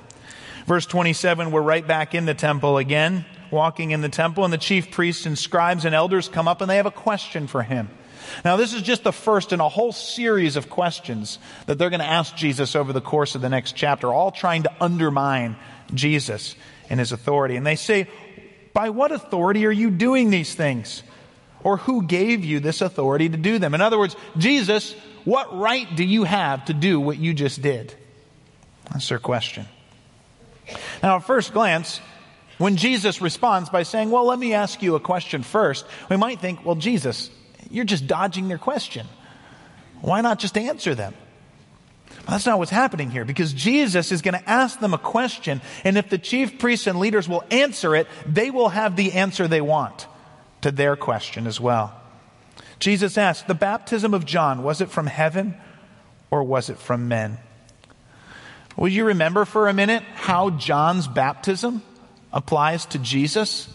Verse 0.68 0.86
27, 0.86 1.52
we're 1.52 1.62
right 1.62 1.86
back 1.86 2.16
in 2.16 2.26
the 2.26 2.34
temple 2.34 2.78
again, 2.78 3.26
walking 3.52 3.92
in 3.92 4.02
the 4.02 4.10
temple, 4.10 4.46
and 4.46 4.54
the 4.54 4.58
chief 4.58 4.92
priests 4.92 5.26
and 5.26 5.38
scribes 5.38 5.84
and 5.84 5.94
elders 5.94 6.30
come 6.30 6.48
up 6.48 6.62
and 6.62 6.70
they 6.70 6.78
have 6.78 6.86
a 6.86 6.92
question 6.92 7.48
for 7.48 7.64
him. 7.64 7.90
Now, 8.46 8.56
this 8.56 8.74
is 8.74 8.82
just 8.82 9.04
the 9.04 9.12
first 9.12 9.52
in 9.52 9.60
a 9.60 9.68
whole 9.68 9.92
series 9.92 10.56
of 10.56 10.70
questions 10.70 11.40
that 11.66 11.78
they're 11.78 11.90
going 11.90 12.00
to 12.00 12.06
ask 12.06 12.36
Jesus 12.36 12.76
over 12.76 12.94
the 12.94 13.02
course 13.02 13.36
of 13.36 13.42
the 13.42 13.50
next 13.50 13.76
chapter, 13.76 14.14
all 14.14 14.32
trying 14.32 14.64
to 14.64 14.72
undermine 14.80 15.58
Jesus 15.94 16.56
and 16.90 17.00
his 17.00 17.12
authority. 17.12 17.56
And 17.56 17.66
they 17.66 17.76
say, 17.76 18.08
By 18.74 18.90
what 18.90 19.12
authority 19.12 19.66
are 19.66 19.72
you 19.72 19.90
doing 19.92 20.30
these 20.30 20.54
things? 20.54 21.04
Or 21.64 21.78
who 21.78 22.04
gave 22.04 22.44
you 22.44 22.60
this 22.60 22.82
authority 22.82 23.30
to 23.30 23.38
do 23.38 23.60
them? 23.60 23.74
In 23.74 23.82
other 23.82 23.98
words, 23.98 24.16
Jesus, 24.38 24.94
what 25.24 25.58
right 25.58 25.88
do 25.96 26.04
you 26.04 26.24
have 26.26 26.66
to 26.66 26.74
do 26.74 27.00
what 27.00 27.18
you 27.18 27.34
just 27.34 27.62
did? 27.62 27.94
That's 28.92 29.08
their 29.08 29.20
question. 29.20 29.66
Now, 31.02 31.18
at 31.18 31.24
first 31.24 31.54
glance, 31.54 32.02
when 32.58 32.76
Jesus 32.76 33.22
responds 33.22 33.70
by 33.70 33.84
saying, 33.84 34.12
Well, 34.12 34.26
let 34.26 34.40
me 34.40 34.54
ask 34.54 34.82
you 34.82 34.96
a 34.96 35.00
question 35.00 35.44
first, 35.44 35.86
we 36.10 36.18
might 36.18 36.40
think, 36.40 36.66
Well, 36.66 36.76
Jesus, 36.76 37.30
you're 37.70 37.86
just 37.86 38.08
dodging 38.08 38.48
their 38.48 38.58
question. 38.58 39.08
Why 40.02 40.22
not 40.22 40.40
just 40.40 40.58
answer 40.58 40.96
them? 40.96 41.14
Well, 42.26 42.36
that's 42.36 42.46
not 42.46 42.58
what's 42.58 42.72
happening 42.72 43.10
here 43.10 43.26
because 43.26 43.52
Jesus 43.52 44.12
is 44.12 44.22
going 44.22 44.40
to 44.40 44.50
ask 44.50 44.80
them 44.80 44.94
a 44.94 44.98
question, 44.98 45.62
and 45.84 45.98
if 45.98 46.10
the 46.10 46.18
chief 46.18 46.58
priests 46.58 46.88
and 46.88 47.00
leaders 47.00 47.28
will 47.28 47.44
answer 47.52 47.96
it, 47.96 48.08
they 48.26 48.50
will 48.50 48.70
have 48.70 48.96
the 48.96 49.14
answer 49.14 49.48
they 49.48 49.62
want 49.62 50.08
to 50.62 50.72
their 50.72 50.96
question 50.96 51.48
as 51.48 51.60
well. 51.60 52.00
Jesus 52.80 53.18
asked, 53.18 53.48
The 53.48 53.54
baptism 53.54 54.14
of 54.14 54.26
John, 54.26 54.64
was 54.64 54.80
it 54.80 54.90
from 54.90 55.08
heaven 55.08 55.56
or 56.32 56.44
was 56.44 56.70
it 56.70 56.78
from 56.78 57.10
men? 57.10 57.40
Will 58.78 58.90
you 58.90 59.06
remember 59.06 59.46
for 59.46 59.68
a 59.68 59.74
minute 59.74 60.04
how 60.16 60.50
John's 60.50 61.08
baptism 61.08 61.84
applies 62.32 62.86
to 62.88 63.00
Jesus 63.00 63.68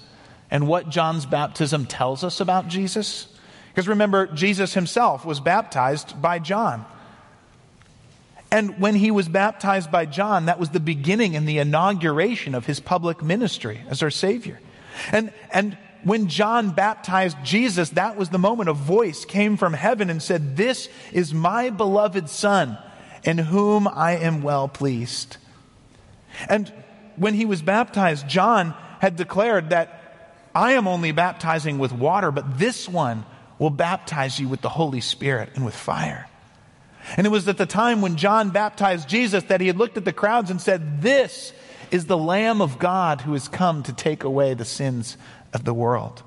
and 0.50 0.66
what 0.66 0.88
John's 0.88 1.26
baptism 1.26 1.86
tells 1.86 2.24
us 2.24 2.40
about 2.40 2.68
Jesus? 2.68 3.28
Because 3.68 3.88
remember, 3.88 4.26
Jesus 4.26 4.74
himself 4.74 5.24
was 5.24 5.38
baptized 5.38 6.20
by 6.20 6.38
John. 6.38 6.84
And 8.50 8.78
when 8.80 8.94
he 8.94 9.10
was 9.10 9.28
baptized 9.28 9.90
by 9.90 10.06
John, 10.06 10.46
that 10.46 10.58
was 10.58 10.70
the 10.70 10.80
beginning 10.80 11.36
and 11.36 11.46
the 11.46 11.58
inauguration 11.58 12.54
of 12.54 12.66
his 12.66 12.80
public 12.80 13.22
ministry 13.22 13.82
as 13.88 14.02
our 14.02 14.10
Savior. 14.10 14.58
And, 15.12 15.32
and 15.52 15.76
when 16.02 16.28
John 16.28 16.70
baptized 16.70 17.36
Jesus, 17.44 17.90
that 17.90 18.16
was 18.16 18.30
the 18.30 18.38
moment 18.38 18.70
a 18.70 18.74
voice 18.74 19.24
came 19.24 19.56
from 19.56 19.74
heaven 19.74 20.08
and 20.08 20.22
said, 20.22 20.56
This 20.56 20.88
is 21.12 21.34
my 21.34 21.70
beloved 21.70 22.30
Son 22.30 22.78
in 23.22 23.38
whom 23.38 23.86
I 23.86 24.16
am 24.16 24.42
well 24.42 24.68
pleased. 24.68 25.36
And 26.48 26.72
when 27.16 27.34
he 27.34 27.44
was 27.44 27.62
baptized, 27.62 28.28
John 28.28 28.74
had 29.00 29.16
declared 29.16 29.70
that 29.70 29.98
I 30.54 30.72
am 30.72 30.88
only 30.88 31.12
baptizing 31.12 31.78
with 31.78 31.92
water, 31.92 32.30
but 32.30 32.58
this 32.58 32.88
one 32.88 33.26
will 33.58 33.70
baptize 33.70 34.38
you 34.38 34.48
with 34.48 34.60
the 34.60 34.68
Holy 34.68 35.00
Spirit 35.00 35.50
and 35.54 35.64
with 35.64 35.74
fire. 35.74 36.28
And 37.16 37.26
it 37.26 37.30
was 37.30 37.48
at 37.48 37.56
the 37.56 37.66
time 37.66 38.00
when 38.00 38.16
John 38.16 38.50
baptized 38.50 39.08
Jesus 39.08 39.44
that 39.44 39.60
he 39.60 39.66
had 39.66 39.76
looked 39.76 39.96
at 39.96 40.04
the 40.04 40.12
crowds 40.12 40.50
and 40.50 40.60
said, 40.60 41.02
This 41.02 41.52
is 41.90 42.06
the 42.06 42.18
Lamb 42.18 42.60
of 42.60 42.78
God 42.78 43.22
who 43.22 43.32
has 43.32 43.48
come 43.48 43.82
to 43.84 43.92
take 43.92 44.24
away 44.24 44.54
the 44.54 44.64
sins 44.64 45.16
of 45.52 45.64
the 45.64 45.74
world. 45.74 46.22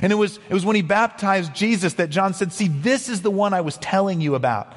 And 0.00 0.12
it 0.12 0.16
was, 0.16 0.38
it 0.48 0.54
was 0.54 0.64
when 0.64 0.76
he 0.76 0.82
baptized 0.82 1.54
Jesus 1.54 1.94
that 1.94 2.10
John 2.10 2.34
said, 2.34 2.52
See, 2.52 2.68
this 2.68 3.08
is 3.08 3.22
the 3.22 3.30
one 3.30 3.52
I 3.52 3.60
was 3.60 3.76
telling 3.78 4.20
you 4.20 4.34
about 4.34 4.72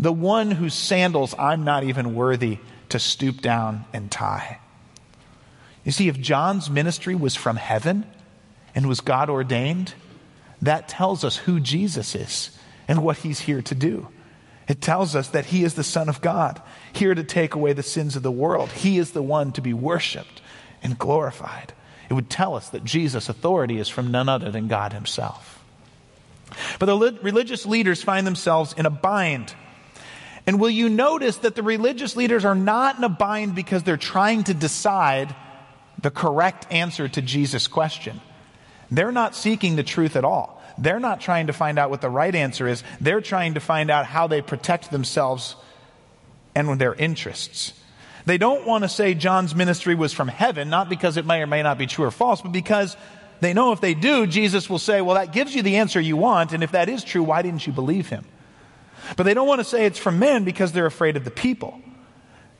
the 0.00 0.12
one 0.12 0.50
whose 0.50 0.72
sandals 0.72 1.34
I'm 1.38 1.62
not 1.62 1.84
even 1.84 2.14
worthy 2.14 2.58
to 2.88 2.98
stoop 2.98 3.42
down 3.42 3.84
and 3.92 4.10
tie. 4.10 4.58
You 5.84 5.92
see, 5.92 6.08
if 6.08 6.18
John's 6.18 6.70
ministry 6.70 7.14
was 7.14 7.36
from 7.36 7.56
heaven 7.56 8.06
and 8.74 8.88
was 8.88 9.02
God 9.02 9.28
ordained, 9.28 9.94
that 10.62 10.88
tells 10.88 11.22
us 11.22 11.36
who 11.36 11.60
Jesus 11.60 12.14
is 12.14 12.58
and 12.88 13.02
what 13.02 13.18
he's 13.18 13.40
here 13.40 13.60
to 13.62 13.74
do. 13.74 14.08
It 14.70 14.80
tells 14.80 15.16
us 15.16 15.28
that 15.28 15.46
he 15.46 15.64
is 15.64 15.74
the 15.74 15.82
Son 15.82 16.08
of 16.08 16.20
God, 16.20 16.62
here 16.92 17.14
to 17.14 17.24
take 17.24 17.54
away 17.54 17.72
the 17.72 17.82
sins 17.82 18.14
of 18.14 18.22
the 18.22 18.30
world. 18.30 18.70
He 18.70 18.98
is 18.98 19.10
the 19.10 19.22
one 19.22 19.52
to 19.52 19.60
be 19.60 19.74
worshiped 19.74 20.40
and 20.82 20.98
glorified. 20.98 21.72
It 22.08 22.14
would 22.14 22.30
tell 22.30 22.54
us 22.54 22.68
that 22.70 22.84
Jesus' 22.84 23.28
authority 23.28 23.78
is 23.78 23.88
from 23.88 24.10
none 24.10 24.28
other 24.28 24.50
than 24.50 24.68
God 24.68 24.92
himself. 24.92 25.62
But 26.78 26.86
the 26.86 27.18
religious 27.22 27.66
leaders 27.66 28.02
find 28.02 28.26
themselves 28.26 28.72
in 28.76 28.86
a 28.86 28.90
bind 28.90 29.54
and 30.46 30.58
will 30.58 30.70
you 30.70 30.88
notice 30.88 31.36
that 31.38 31.54
the 31.54 31.62
religious 31.62 32.16
leaders 32.16 32.44
are 32.44 32.54
not 32.54 32.98
in 32.98 33.04
a 33.04 33.08
bind 33.08 33.54
because 33.54 33.82
they're 33.82 33.96
trying 33.96 34.44
to 34.44 34.54
decide 34.54 35.34
the 36.00 36.10
correct 36.10 36.66
answer 36.70 37.08
to 37.08 37.22
Jesus' 37.22 37.68
question? 37.68 38.20
They're 38.90 39.12
not 39.12 39.36
seeking 39.36 39.76
the 39.76 39.82
truth 39.82 40.16
at 40.16 40.24
all. 40.24 40.59
They're 40.80 40.98
not 40.98 41.20
trying 41.20 41.48
to 41.48 41.52
find 41.52 41.78
out 41.78 41.90
what 41.90 42.00
the 42.00 42.08
right 42.08 42.34
answer 42.34 42.66
is. 42.66 42.82
They're 43.00 43.20
trying 43.20 43.54
to 43.54 43.60
find 43.60 43.90
out 43.90 44.06
how 44.06 44.26
they 44.26 44.40
protect 44.40 44.90
themselves 44.90 45.54
and 46.54 46.80
their 46.80 46.94
interests. 46.94 47.74
They 48.24 48.38
don't 48.38 48.66
want 48.66 48.84
to 48.84 48.88
say 48.88 49.14
John's 49.14 49.54
ministry 49.54 49.94
was 49.94 50.12
from 50.12 50.28
heaven, 50.28 50.70
not 50.70 50.88
because 50.88 51.16
it 51.16 51.26
may 51.26 51.42
or 51.42 51.46
may 51.46 51.62
not 51.62 51.78
be 51.78 51.86
true 51.86 52.06
or 52.06 52.10
false, 52.10 52.40
but 52.40 52.52
because 52.52 52.96
they 53.40 53.52
know 53.52 53.72
if 53.72 53.80
they 53.80 53.94
do, 53.94 54.26
Jesus 54.26 54.68
will 54.68 54.78
say, 54.78 55.00
Well, 55.00 55.14
that 55.16 55.32
gives 55.32 55.54
you 55.54 55.62
the 55.62 55.76
answer 55.76 56.00
you 56.00 56.16
want, 56.16 56.52
and 56.52 56.62
if 56.62 56.72
that 56.72 56.88
is 56.88 57.04
true, 57.04 57.22
why 57.22 57.42
didn't 57.42 57.66
you 57.66 57.72
believe 57.72 58.08
him? 58.08 58.24
But 59.16 59.24
they 59.24 59.34
don't 59.34 59.48
want 59.48 59.60
to 59.60 59.64
say 59.64 59.86
it's 59.86 59.98
from 59.98 60.18
men 60.18 60.44
because 60.44 60.72
they're 60.72 60.86
afraid 60.86 61.16
of 61.16 61.24
the 61.24 61.30
people. 61.30 61.80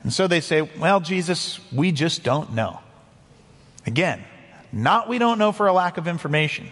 And 0.02 0.12
so 0.12 0.26
they 0.26 0.40
say, 0.40 0.62
well, 0.62 1.00
Jesus, 1.00 1.60
we 1.72 1.92
just 1.92 2.22
don't 2.22 2.54
know. 2.54 2.80
Again, 3.86 4.24
not 4.72 5.08
we 5.08 5.18
don't 5.18 5.38
know 5.38 5.52
for 5.52 5.66
a 5.66 5.72
lack 5.72 5.98
of 5.98 6.08
information. 6.08 6.70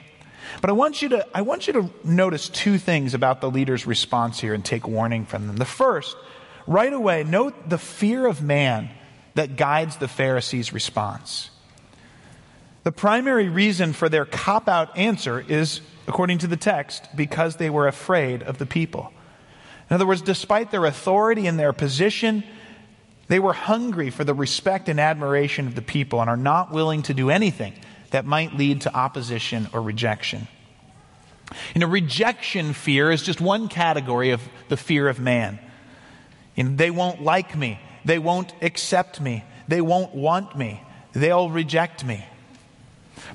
But 0.60 0.70
I 0.70 0.72
want 0.72 1.02
you 1.02 1.10
to, 1.10 1.26
I 1.34 1.42
want 1.42 1.66
you 1.66 1.72
to 1.74 1.90
notice 2.04 2.48
two 2.48 2.78
things 2.78 3.14
about 3.14 3.40
the 3.40 3.50
leader's 3.50 3.86
response 3.86 4.40
here 4.40 4.54
and 4.54 4.64
take 4.64 4.86
warning 4.86 5.24
from 5.26 5.46
them. 5.46 5.56
The 5.56 5.64
first, 5.64 6.16
right 6.66 6.92
away, 6.92 7.24
note 7.24 7.68
the 7.68 7.78
fear 7.78 8.26
of 8.26 8.42
man 8.42 8.90
that 9.34 9.56
guides 9.56 9.96
the 9.96 10.08
Pharisees' 10.08 10.72
response. 10.72 11.50
The 12.84 12.92
primary 12.92 13.48
reason 13.48 13.92
for 13.92 14.08
their 14.08 14.24
cop 14.24 14.68
out 14.68 14.96
answer 14.96 15.44
is, 15.46 15.80
according 16.06 16.38
to 16.38 16.46
the 16.46 16.56
text, 16.56 17.08
because 17.14 17.56
they 17.56 17.70
were 17.70 17.86
afraid 17.86 18.42
of 18.42 18.58
the 18.58 18.66
people. 18.66 19.12
In 19.90 19.94
other 19.94 20.06
words, 20.06 20.22
despite 20.22 20.70
their 20.70 20.84
authority 20.84 21.46
and 21.46 21.58
their 21.58 21.72
position, 21.72 22.44
they 23.28 23.38
were 23.38 23.52
hungry 23.52 24.10
for 24.10 24.24
the 24.24 24.34
respect 24.34 24.88
and 24.88 24.98
admiration 24.98 25.66
of 25.66 25.74
the 25.74 25.82
people 25.82 26.20
and 26.20 26.28
are 26.28 26.36
not 26.36 26.72
willing 26.72 27.02
to 27.02 27.14
do 27.14 27.30
anything 27.30 27.74
that 28.10 28.24
might 28.24 28.56
lead 28.56 28.82
to 28.82 28.94
opposition 28.94 29.68
or 29.72 29.82
rejection. 29.82 30.48
You 31.74 31.80
know, 31.80 31.86
rejection 31.86 32.72
fear 32.72 33.10
is 33.10 33.22
just 33.22 33.40
one 33.40 33.68
category 33.68 34.30
of 34.30 34.42
the 34.68 34.76
fear 34.76 35.08
of 35.08 35.18
man. 35.18 35.58
They 36.56 36.90
won't 36.90 37.22
like 37.22 37.56
me. 37.56 37.80
They 38.04 38.18
won't 38.18 38.52
accept 38.62 39.20
me. 39.20 39.44
They 39.66 39.80
won't 39.80 40.14
want 40.14 40.56
me. 40.56 40.82
They'll 41.12 41.50
reject 41.50 42.04
me. 42.04 42.24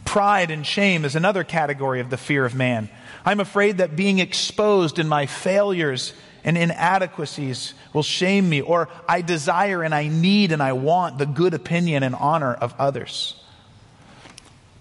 Pride 0.05 0.51
and 0.51 0.65
shame 0.65 1.05
is 1.05 1.15
another 1.15 1.43
category 1.43 1.99
of 1.99 2.09
the 2.09 2.17
fear 2.17 2.45
of 2.45 2.55
man. 2.55 2.89
I'm 3.25 3.39
afraid 3.39 3.77
that 3.77 3.95
being 3.95 4.19
exposed 4.19 4.99
in 4.99 5.07
my 5.07 5.25
failures 5.25 6.13
and 6.43 6.57
inadequacies 6.57 7.73
will 7.93 8.03
shame 8.03 8.49
me, 8.49 8.61
or 8.61 8.89
I 9.07 9.21
desire 9.21 9.83
and 9.83 9.95
I 9.95 10.07
need 10.07 10.51
and 10.51 10.61
I 10.61 10.73
want 10.73 11.17
the 11.17 11.25
good 11.25 11.53
opinion 11.53 12.03
and 12.03 12.15
honor 12.15 12.53
of 12.53 12.73
others. 12.77 13.35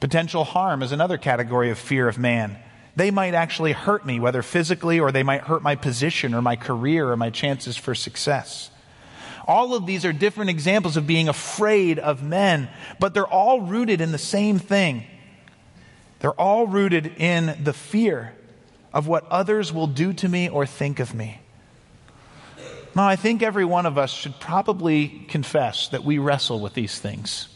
Potential 0.02 0.42
harm 0.42 0.82
is 0.82 0.90
another 0.90 1.16
category 1.16 1.70
of 1.70 1.78
fear 1.78 2.08
of 2.08 2.18
man. 2.18 2.58
They 2.96 3.12
might 3.12 3.34
actually 3.34 3.70
hurt 3.70 4.04
me, 4.04 4.18
whether 4.18 4.42
physically 4.42 4.98
or 4.98 5.12
they 5.12 5.22
might 5.22 5.42
hurt 5.42 5.62
my 5.62 5.76
position 5.76 6.34
or 6.34 6.42
my 6.42 6.56
career 6.56 7.08
or 7.08 7.16
my 7.16 7.30
chances 7.30 7.76
for 7.76 7.94
success. 7.94 8.72
All 9.46 9.76
of 9.76 9.86
these 9.86 10.04
are 10.04 10.12
different 10.12 10.50
examples 10.50 10.96
of 10.96 11.06
being 11.06 11.28
afraid 11.28 12.00
of 12.00 12.20
men, 12.20 12.68
but 12.98 13.14
they're 13.14 13.24
all 13.24 13.60
rooted 13.60 14.00
in 14.00 14.10
the 14.10 14.18
same 14.18 14.58
thing. 14.58 15.04
They're 16.18 16.32
all 16.32 16.66
rooted 16.66 17.12
in 17.18 17.56
the 17.62 17.72
fear 17.72 18.34
of 18.92 19.06
what 19.06 19.24
others 19.28 19.72
will 19.72 19.86
do 19.86 20.12
to 20.14 20.28
me 20.28 20.48
or 20.48 20.66
think 20.66 20.98
of 20.98 21.14
me. 21.14 21.38
Now, 22.96 23.06
I 23.06 23.14
think 23.14 23.40
every 23.40 23.64
one 23.64 23.86
of 23.86 23.98
us 23.98 24.10
should 24.10 24.40
probably 24.40 25.24
confess 25.28 25.86
that 25.90 26.02
we 26.02 26.18
wrestle 26.18 26.58
with 26.58 26.74
these 26.74 26.98
things. 26.98 27.46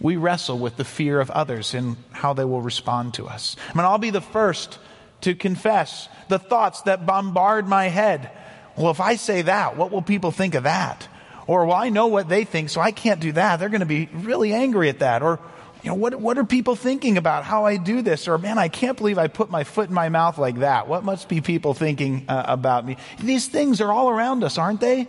We 0.00 0.16
wrestle 0.16 0.58
with 0.58 0.76
the 0.76 0.84
fear 0.84 1.20
of 1.20 1.30
others 1.30 1.74
and 1.74 1.96
how 2.12 2.34
they 2.34 2.44
will 2.44 2.60
respond 2.60 3.14
to 3.14 3.26
us. 3.26 3.56
I 3.70 3.76
mean, 3.76 3.86
I'll 3.86 3.98
be 3.98 4.10
the 4.10 4.20
first 4.20 4.78
to 5.22 5.34
confess 5.34 6.08
the 6.28 6.38
thoughts 6.38 6.82
that 6.82 7.06
bombard 7.06 7.66
my 7.66 7.86
head. 7.88 8.30
Well, 8.76 8.90
if 8.90 9.00
I 9.00 9.16
say 9.16 9.42
that, 9.42 9.76
what 9.76 9.90
will 9.90 10.02
people 10.02 10.30
think 10.30 10.54
of 10.54 10.64
that? 10.64 11.08
Or, 11.46 11.64
well, 11.64 11.76
I 11.76 11.88
know 11.88 12.08
what 12.08 12.28
they 12.28 12.44
think, 12.44 12.68
so 12.70 12.80
I 12.80 12.90
can't 12.90 13.20
do 13.20 13.32
that. 13.32 13.58
They're 13.58 13.70
going 13.70 13.80
to 13.80 13.86
be 13.86 14.08
really 14.12 14.52
angry 14.52 14.88
at 14.88 14.98
that. 14.98 15.22
Or, 15.22 15.38
you 15.82 15.90
know, 15.90 15.94
what, 15.94 16.16
what 16.16 16.36
are 16.36 16.44
people 16.44 16.76
thinking 16.76 17.16
about 17.16 17.44
how 17.44 17.64
I 17.64 17.76
do 17.76 18.02
this? 18.02 18.28
Or, 18.28 18.36
man, 18.36 18.58
I 18.58 18.68
can't 18.68 18.98
believe 18.98 19.16
I 19.16 19.28
put 19.28 19.48
my 19.48 19.64
foot 19.64 19.88
in 19.88 19.94
my 19.94 20.08
mouth 20.08 20.36
like 20.36 20.58
that. 20.58 20.88
What 20.88 21.04
must 21.04 21.28
be 21.28 21.40
people 21.40 21.72
thinking 21.72 22.26
uh, 22.28 22.44
about 22.46 22.84
me? 22.84 22.98
These 23.20 23.46
things 23.46 23.80
are 23.80 23.92
all 23.92 24.10
around 24.10 24.44
us, 24.44 24.58
aren't 24.58 24.80
they? 24.80 25.08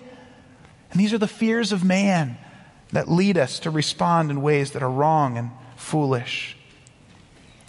And 0.91 0.99
these 0.99 1.11
are 1.11 1.17
the 1.17 1.27
fears 1.27 1.73
of 1.73 1.83
man 1.83 2.37
that 2.91 3.09
lead 3.09 3.37
us 3.37 3.59
to 3.59 3.69
respond 3.69 4.31
in 4.31 4.41
ways 4.41 4.71
that 4.71 4.83
are 4.83 4.89
wrong 4.89 5.37
and 5.37 5.51
foolish. 5.75 6.57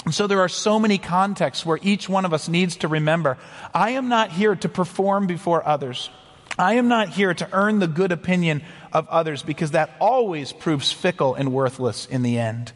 And 0.05 0.15
so 0.15 0.27
there 0.27 0.41
are 0.41 0.49
so 0.49 0.79
many 0.79 0.97
contexts 0.97 1.67
where 1.67 1.79
each 1.83 2.09
one 2.09 2.25
of 2.25 2.33
us 2.33 2.49
needs 2.49 2.77
to 2.77 2.89
remember 2.89 3.37
I 3.75 3.91
am 3.91 4.09
not 4.09 4.31
here 4.31 4.55
to 4.57 4.69
perform 4.69 5.27
before 5.27 5.67
others. 5.67 6.11
I 6.59 6.75
am 6.75 6.89
not 6.89 7.11
here 7.11 7.35
to 7.35 7.49
earn 7.53 7.79
the 7.79 7.87
good 7.87 8.11
opinion 8.11 8.63
of 8.93 9.07
others 9.09 9.43
because 9.43 9.73
that 9.73 9.91
always 10.01 10.53
proves 10.53 10.91
fickle 10.91 11.35
and 11.35 11.53
worthless 11.53 12.07
in 12.07 12.23
the 12.23 12.39
end. 12.39 12.73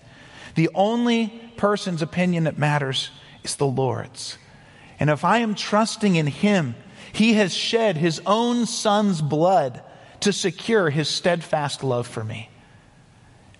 The 0.54 0.70
only 0.74 1.28
person's 1.56 2.02
opinion 2.02 2.44
that 2.44 2.58
matters 2.58 3.10
is 3.42 3.56
the 3.56 3.66
Lord's. 3.66 4.38
And 5.00 5.10
if 5.10 5.24
I 5.24 5.38
am 5.38 5.54
trusting 5.54 6.14
in 6.14 6.26
Him, 6.26 6.74
He 7.12 7.34
has 7.34 7.54
shed 7.54 7.96
His 7.96 8.20
own 8.26 8.66
Son's 8.66 9.20
blood 9.20 9.82
to 10.22 10.32
secure 10.32 10.90
His 10.90 11.08
steadfast 11.08 11.84
love 11.84 12.06
for 12.06 12.24
me. 12.24 12.48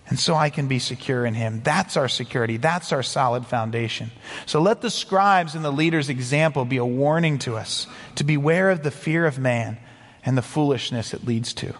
And 0.07 0.19
so 0.19 0.35
I 0.35 0.49
can 0.49 0.67
be 0.67 0.79
secure 0.79 1.25
in 1.25 1.33
Him. 1.33 1.61
That's 1.63 1.95
our 1.95 2.09
security. 2.09 2.57
That's 2.57 2.91
our 2.91 3.03
solid 3.03 3.45
foundation. 3.45 4.11
So 4.45 4.61
let 4.61 4.81
the 4.81 4.89
scribes 4.89 5.55
and 5.55 5.63
the 5.63 5.71
leaders' 5.71 6.09
example 6.09 6.65
be 6.65 6.77
a 6.77 6.85
warning 6.85 7.39
to 7.39 7.55
us 7.55 7.87
to 8.15 8.23
beware 8.23 8.69
of 8.69 8.83
the 8.83 8.91
fear 8.91 9.25
of 9.25 9.39
man 9.39 9.77
and 10.25 10.37
the 10.37 10.41
foolishness 10.41 11.13
it 11.13 11.25
leads 11.25 11.53
to. 11.55 11.73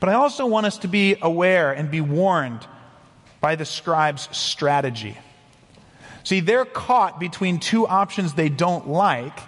But 0.00 0.08
I 0.08 0.14
also 0.14 0.46
want 0.46 0.66
us 0.66 0.78
to 0.78 0.88
be 0.88 1.16
aware 1.20 1.72
and 1.72 1.90
be 1.90 2.00
warned 2.00 2.66
by 3.40 3.56
the 3.56 3.64
scribes' 3.64 4.28
strategy. 4.36 5.16
See, 6.24 6.40
they're 6.40 6.64
caught 6.64 7.20
between 7.20 7.58
two 7.58 7.86
options 7.86 8.34
they 8.34 8.48
don't 8.48 8.88
like, 8.88 9.38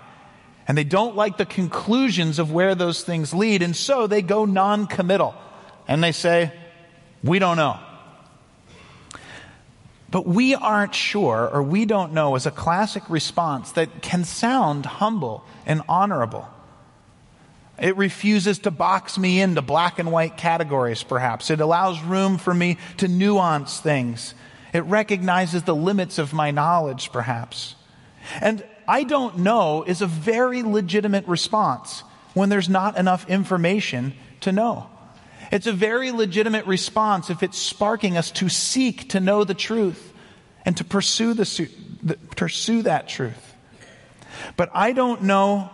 and 0.71 0.79
they 0.79 0.85
don't 0.85 1.17
like 1.17 1.37
the 1.37 1.47
conclusions 1.47 2.39
of 2.39 2.53
where 2.53 2.77
those 2.77 3.03
things 3.03 3.35
lead, 3.35 3.61
and 3.61 3.75
so 3.75 4.07
they 4.07 4.23
go 4.23 4.45
non 4.45 4.87
committal. 4.87 5.35
And 5.89 6.01
they 6.01 6.13
say, 6.13 6.53
We 7.25 7.41
don't 7.41 7.57
know. 7.57 7.81
But 10.13 10.29
we 10.29 10.55
aren't 10.55 10.95
sure, 10.95 11.51
or 11.53 11.61
we 11.61 11.87
don't 11.87 12.13
know, 12.13 12.37
is 12.37 12.47
a 12.47 12.53
classic 12.53 13.03
response 13.11 13.73
that 13.73 14.01
can 14.01 14.23
sound 14.23 14.87
humble 14.87 15.43
and 15.67 15.83
honorable. 15.89 16.47
It 17.77 17.97
refuses 17.97 18.61
to 18.61 18.71
box 18.71 19.19
me 19.19 19.41
into 19.41 19.63
black 19.63 19.99
and 19.99 20.13
white 20.13 20.37
categories, 20.37 21.03
perhaps. 21.03 21.51
It 21.51 21.61
allows 21.61 22.01
room 22.01 22.39
for 22.39 22.55
me 22.55 22.79
to 22.99 23.09
nuance 23.09 23.81
things. 23.81 24.37
It 24.73 24.85
recognizes 24.85 25.65
the 25.65 25.75
limits 25.75 26.21
of 26.21 26.33
my 26.33 26.53
knowledge, 26.53 27.11
perhaps. 27.11 27.75
And 28.41 28.65
I 28.91 29.05
don't 29.05 29.39
know 29.39 29.85
is 29.85 30.03
a 30.03 30.09
very 30.09 30.65
legitimate 30.65 31.29
response 31.29 32.03
when 32.35 32.49
there's 32.49 32.69
not 32.69 32.99
enough 32.99 33.29
information 33.31 34.15
to 34.41 34.51
know. 34.51 34.91
It's 35.53 35.69
a 35.69 35.73
very 35.73 36.11
legitimate 36.11 36.67
response 36.67 37.31
if 37.31 37.45
it's 37.45 37.57
sparking 37.57 38.17
us 38.17 38.33
to 38.33 38.49
seek 38.49 39.11
to 39.11 39.21
know 39.21 39.45
the 39.45 39.55
truth 39.55 40.13
and 40.65 40.77
to 40.77 40.83
pursue, 40.83 41.35
the, 41.35 42.19
pursue 42.35 42.83
that 42.83 43.09
truth. 43.09 43.55
But 44.57 44.71
I 44.75 44.91
don't 44.91 45.23
know 45.23 45.71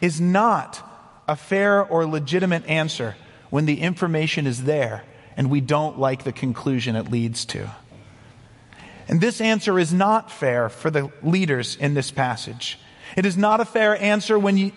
is 0.00 0.18
not 0.18 0.82
a 1.28 1.36
fair 1.36 1.84
or 1.84 2.06
legitimate 2.06 2.64
answer 2.66 3.14
when 3.50 3.66
the 3.66 3.82
information 3.82 4.46
is 4.46 4.64
there 4.64 5.04
and 5.36 5.50
we 5.50 5.60
don't 5.60 5.98
like 5.98 6.24
the 6.24 6.32
conclusion 6.32 6.96
it 6.96 7.10
leads 7.10 7.44
to. 7.46 7.70
And 9.08 9.20
this 9.20 9.40
answer 9.40 9.78
is 9.78 9.92
not 9.92 10.30
fair 10.30 10.68
for 10.68 10.90
the 10.90 11.10
leaders 11.22 11.76
in 11.76 11.94
this 11.94 12.10
passage. 12.10 12.78
It 13.16 13.24
is 13.24 13.36
not 13.36 13.60
a 13.60 13.64
fair 13.64 14.00
answer 14.00 14.38
when 14.38 14.56
you, 14.56 14.72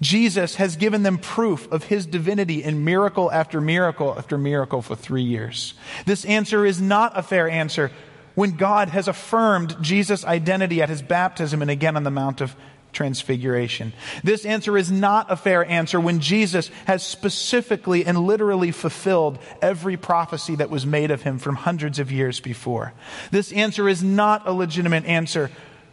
Jesus 0.00 0.56
has 0.56 0.76
given 0.76 1.02
them 1.02 1.18
proof 1.18 1.70
of 1.72 1.84
his 1.84 2.06
divinity 2.06 2.62
in 2.62 2.84
miracle 2.84 3.32
after 3.32 3.60
miracle 3.60 4.14
after 4.16 4.38
miracle 4.38 4.82
for 4.82 4.94
three 4.94 5.22
years. 5.22 5.74
This 6.06 6.24
answer 6.24 6.64
is 6.64 6.80
not 6.80 7.18
a 7.18 7.22
fair 7.22 7.48
answer 7.48 7.90
when 8.34 8.52
God 8.52 8.90
has 8.90 9.08
affirmed 9.08 9.76
Jesus' 9.80 10.24
identity 10.24 10.80
at 10.80 10.88
his 10.88 11.02
baptism 11.02 11.62
and 11.62 11.70
again 11.70 11.96
on 11.96 12.04
the 12.04 12.10
Mount 12.10 12.40
of 12.40 12.54
transfiguration. 12.92 13.92
This 14.24 14.44
answer 14.44 14.76
is 14.76 14.90
not 14.90 15.30
a 15.30 15.36
fair 15.36 15.64
answer 15.64 16.00
when 16.00 16.20
Jesus 16.20 16.70
has 16.86 17.04
specifically 17.04 18.04
and 18.04 18.18
literally 18.18 18.70
fulfilled 18.70 19.38
every 19.62 19.96
prophecy 19.96 20.56
that 20.56 20.70
was 20.70 20.86
made 20.86 21.10
of 21.10 21.22
him 21.22 21.38
from 21.38 21.56
hundreds 21.56 21.98
of 21.98 22.10
years 22.10 22.40
before. 22.40 22.92
This 23.30 23.52
answer 23.52 23.88
is 23.88 24.02
not 24.02 24.46
a 24.46 24.52
legitimate 24.52 25.04
answer 25.04 25.50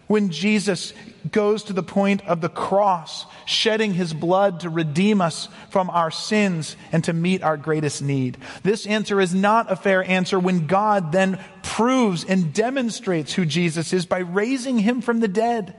when 0.08 0.30
Jesus 0.30 0.94
goes 1.32 1.64
to 1.64 1.74
the 1.74 1.84
point 1.84 2.24
of 2.28 2.40
the 2.40 2.50
cross, 2.50 3.26
shedding 3.46 3.94
his 3.94 4.14
blood 4.14 4.60
to 4.60 4.70
redeem 4.70 5.20
us 5.20 5.48
from 5.70 5.90
our 5.90 6.12
sins 6.12 6.76
and 6.92 7.04
to 7.04 7.14
meet 7.14 7.42
our 7.42 7.58
greatest 7.58 8.04
need. 8.04 8.38
This 8.62 8.86
answer 8.86 9.20
is 9.20 9.34
not 9.34 9.72
a 9.72 9.76
fair 9.76 10.04
answer 10.04 10.38
when 10.38 10.68
God 10.68 11.12
then 11.12 11.40
proves 11.64 12.24
and 12.24 12.54
demonstrates 12.54 13.34
who 13.34 13.46
Jesus 13.46 13.94
is 13.94 14.06
by 14.06 14.20
raising 14.20 14.78
him 14.78 15.02
from 15.02 15.20
the 15.20 15.28
dead 15.28 15.76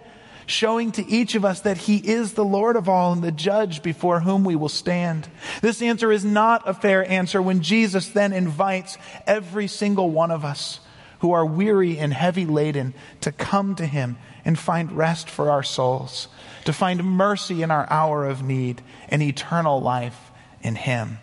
showing 0.47 0.93
to 0.93 1.07
each 1.07 1.35
of 1.35 1.45
us 1.45 1.61
that 1.61 1.77
He 1.77 1.97
is 1.97 2.33
the 2.33 2.45
Lord 2.45 2.77
of 2.77 2.89
all 2.89 3.13
and 3.13 3.23
the 3.23 3.33
judge 3.33 3.83
before 3.83 4.21
whom 4.21 4.45
we 4.45 4.57
will 4.57 4.69
stand. 4.69 5.29
This 5.61 5.83
answer 5.83 6.11
is 6.11 6.25
not 6.25 6.69
a 6.69 6.75
fair 6.75 7.09
answer 7.09 7.43
when 7.43 7.63
Jesus 7.63 8.09
then 8.09 8.33
invites 8.33 8.97
every 9.27 9.67
single 9.67 10.11
one 10.11 10.31
of 10.31 10.45
us 10.45 10.81
who 11.21 11.33
are 11.33 11.45
weary 11.45 11.99
and 11.99 12.13
heavy 12.13 12.47
laden 12.47 12.95
to 13.23 13.33
come 13.33 13.75
to 13.75 13.87
Him 13.87 14.17
and 14.45 14.59
find 14.59 14.93
rest 14.93 15.29
for 15.29 15.51
our 15.51 15.63
souls, 15.63 16.29
to 16.65 16.73
find 16.73 17.05
mercy 17.05 17.63
in 17.63 17.71
our 17.71 17.91
hour 17.91 18.27
of 18.27 18.43
need 18.43 18.83
and 19.09 19.23
eternal 19.23 19.81
life 19.81 20.31
in 20.63 20.77
Him. 20.77 21.19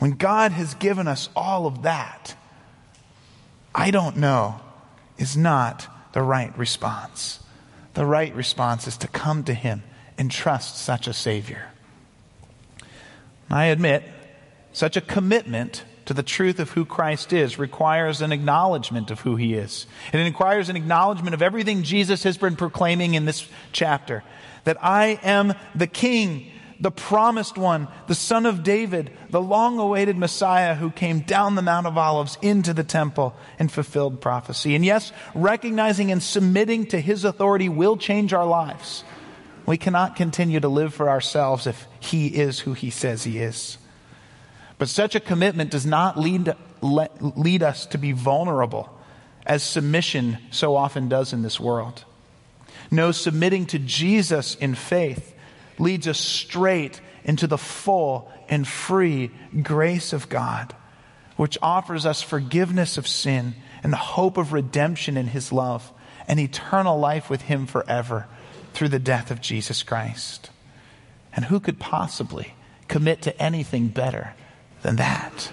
When 0.00 0.12
God 0.12 0.52
has 0.52 0.74
given 0.74 1.06
us 1.06 1.28
all 1.36 1.66
of 1.66 1.82
that, 1.82 2.34
I 3.74 3.90
don't 3.90 4.16
know, 4.16 4.60
is 5.18 5.36
not 5.36 5.86
the 6.12 6.22
right 6.22 6.56
response. 6.58 7.39
The 7.94 8.06
right 8.06 8.34
response 8.34 8.86
is 8.86 8.96
to 8.98 9.08
come 9.08 9.44
to 9.44 9.54
Him 9.54 9.82
and 10.18 10.30
trust 10.30 10.78
such 10.78 11.06
a 11.06 11.12
Savior. 11.12 11.68
I 13.50 13.66
admit, 13.66 14.04
such 14.72 14.96
a 14.96 15.00
commitment 15.00 15.84
to 16.06 16.14
the 16.14 16.22
truth 16.22 16.58
of 16.60 16.70
who 16.70 16.84
Christ 16.84 17.32
is 17.32 17.58
requires 17.58 18.20
an 18.20 18.32
acknowledgement 18.32 19.10
of 19.10 19.20
who 19.20 19.36
He 19.36 19.54
is. 19.54 19.86
It 20.12 20.18
requires 20.18 20.68
an 20.68 20.76
acknowledgement 20.76 21.34
of 21.34 21.42
everything 21.42 21.82
Jesus 21.82 22.22
has 22.22 22.36
been 22.36 22.56
proclaiming 22.56 23.14
in 23.14 23.24
this 23.24 23.48
chapter 23.72 24.22
that 24.64 24.82
I 24.84 25.18
am 25.22 25.54
the 25.74 25.86
King 25.86 26.50
the 26.80 26.90
promised 26.90 27.58
one, 27.58 27.88
the 28.06 28.14
son 28.14 28.46
of 28.46 28.62
David, 28.62 29.10
the 29.28 29.40
long 29.40 29.78
awaited 29.78 30.16
Messiah 30.16 30.74
who 30.74 30.90
came 30.90 31.20
down 31.20 31.54
the 31.54 31.62
Mount 31.62 31.86
of 31.86 31.98
Olives 31.98 32.38
into 32.40 32.72
the 32.72 32.84
temple 32.84 33.34
and 33.58 33.70
fulfilled 33.70 34.20
prophecy. 34.20 34.74
And 34.74 34.84
yes, 34.84 35.12
recognizing 35.34 36.10
and 36.10 36.22
submitting 36.22 36.86
to 36.86 37.00
his 37.00 37.24
authority 37.24 37.68
will 37.68 37.98
change 37.98 38.32
our 38.32 38.46
lives. 38.46 39.04
We 39.66 39.76
cannot 39.76 40.16
continue 40.16 40.58
to 40.60 40.68
live 40.68 40.94
for 40.94 41.10
ourselves 41.10 41.66
if 41.66 41.86
he 42.00 42.28
is 42.28 42.60
who 42.60 42.72
he 42.72 42.88
says 42.88 43.24
he 43.24 43.38
is. 43.38 43.76
But 44.78 44.88
such 44.88 45.14
a 45.14 45.20
commitment 45.20 45.70
does 45.70 45.84
not 45.84 46.18
lead, 46.18 46.54
lead 46.80 47.62
us 47.62 47.84
to 47.86 47.98
be 47.98 48.12
vulnerable 48.12 48.88
as 49.44 49.62
submission 49.62 50.38
so 50.50 50.76
often 50.76 51.10
does 51.10 51.34
in 51.34 51.42
this 51.42 51.60
world. 51.60 52.04
No, 52.90 53.12
submitting 53.12 53.66
to 53.66 53.78
Jesus 53.78 54.54
in 54.54 54.74
faith 54.74 55.34
leads 55.80 56.06
us 56.06 56.18
straight 56.18 57.00
into 57.24 57.46
the 57.46 57.58
full 57.58 58.30
and 58.48 58.66
free 58.66 59.30
grace 59.62 60.12
of 60.12 60.28
God, 60.28 60.74
which 61.36 61.58
offers 61.62 62.06
us 62.06 62.22
forgiveness 62.22 62.98
of 62.98 63.06
sin 63.06 63.54
and 63.82 63.92
the 63.92 63.96
hope 63.96 64.36
of 64.36 64.52
redemption 64.52 65.16
in 65.16 65.26
His 65.26 65.52
love 65.52 65.90
and 66.28 66.38
eternal 66.38 66.98
life 66.98 67.30
with 67.30 67.42
Him 67.42 67.66
forever 67.66 68.26
through 68.72 68.88
the 68.88 68.98
death 68.98 69.30
of 69.30 69.40
Jesus 69.40 69.82
Christ. 69.82 70.50
And 71.32 71.46
who 71.46 71.60
could 71.60 71.78
possibly 71.78 72.54
commit 72.88 73.22
to 73.22 73.42
anything 73.42 73.88
better 73.88 74.34
than 74.82 74.96
that? 74.96 75.50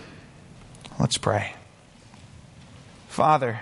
Let's 0.99 1.18
pray. 1.18 1.54
Father, 3.08 3.60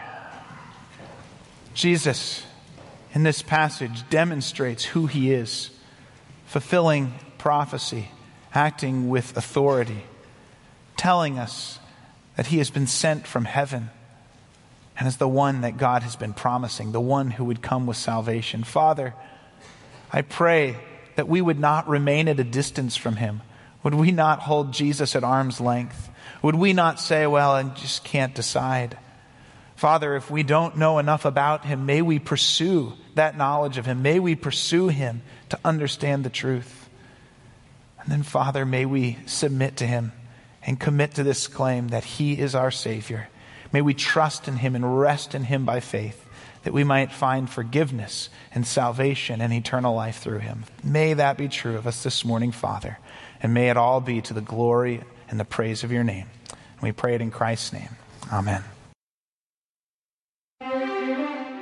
Jesus 1.74 2.44
in 3.14 3.24
this 3.24 3.42
passage 3.42 4.10
demonstrates 4.10 4.84
who 4.84 5.08
He 5.08 5.32
is 5.32 5.70
fulfilling 6.56 7.14
prophecy, 7.38 8.08
acting 8.54 9.10
with 9.10 9.36
authority, 9.36 10.06
telling 10.96 11.38
us 11.38 11.80
that 12.38 12.48
he 12.48 12.60
has 12.60 12.70
been 12.70 12.88
sent 12.88 13.28
from 13.28 13.44
heaven 13.44 13.90
and 14.98 15.06
is 15.06 15.18
the 15.18 15.28
one 15.28 15.60
that 15.60 15.76
God 15.76 16.02
has 16.02 16.16
been 16.16 16.32
promising, 16.32 16.94
the 16.94 17.02
one 17.02 17.30
who 17.30 17.44
would 17.44 17.62
come 17.62 17.86
with 17.86 17.98
salvation. 17.98 18.64
Father, 18.64 19.14
I 20.14 20.22
pray 20.22 20.78
that 21.18 21.28
we 21.28 21.42
would 21.42 21.60
not 21.60 21.90
remain 21.90 22.30
at 22.30 22.40
a 22.40 22.44
distance 22.46 22.96
from 22.96 23.18
him. 23.18 23.42
Would 23.84 23.96
we 23.96 24.14
not 24.14 24.40
hold 24.40 24.72
Jesus 24.72 25.14
at 25.14 25.26
arm's 25.26 25.60
length? 25.60 26.10
Would 26.42 26.56
we 26.56 26.72
not 26.72 27.02
say, 27.02 27.28
well, 27.28 27.52
I 27.52 27.64
just 27.64 28.06
can't 28.06 28.34
decide? 28.34 28.98
Father, 29.76 30.16
if 30.16 30.32
we 30.32 30.44
don't 30.44 30.78
know 30.78 31.00
enough 31.00 31.26
about 31.26 31.66
him, 31.66 31.86
may 31.86 32.02
we 32.02 32.20
pursue 32.20 32.94
that 33.16 33.38
knowledge 33.38 33.78
of 33.78 33.86
him. 33.86 34.02
May 34.02 34.20
we 34.20 34.36
pursue 34.36 34.88
him 34.88 35.22
to 35.50 35.60
understand 35.66 36.24
the 36.24 36.30
truth. 36.30 36.90
And 38.00 38.12
then, 38.12 38.24
Father, 38.24 38.66
may 38.66 38.86
we 38.86 39.18
submit 39.26 39.78
to 39.78 39.88
him 39.88 40.12
and 40.66 40.80
commit 40.80 41.16
to 41.16 41.24
this 41.24 41.48
claim 41.48 41.90
that 41.90 42.04
he 42.04 42.40
is 42.40 42.56
our 42.56 42.72
Savior. 42.72 43.28
May 43.74 43.82
we 43.82 43.94
trust 43.94 44.48
in 44.48 44.58
him 44.58 44.76
and 44.76 45.00
rest 45.00 45.36
in 45.36 45.44
him 45.44 45.66
by 45.66 45.80
faith 45.82 46.22
that 46.64 46.74
we 46.74 46.84
might 46.84 47.12
find 47.12 47.50
forgiveness 47.50 48.30
and 48.54 48.66
salvation 48.66 49.40
and 49.40 49.54
eternal 49.54 49.94
life 49.94 50.18
through 50.18 50.40
him. 50.40 50.64
May 50.84 51.14
that 51.14 51.38
be 51.38 51.48
true 51.48 51.78
of 51.78 51.86
us 51.86 52.02
this 52.02 52.26
morning, 52.26 52.52
Father, 52.52 52.98
and 53.42 53.54
may 53.54 53.70
it 53.70 53.78
all 53.78 54.02
be 54.02 54.22
to 54.22 54.34
the 54.34 54.42
glory 54.42 55.02
and 55.30 55.40
the 55.40 55.46
praise 55.46 55.84
of 55.84 55.92
your 55.92 56.04
name. 56.04 56.28
And 56.50 56.82
we 56.82 56.92
pray 56.92 57.14
it 57.14 57.22
in 57.22 57.30
Christ's 57.30 57.74
name. 57.74 57.90
Amen. 58.32 58.64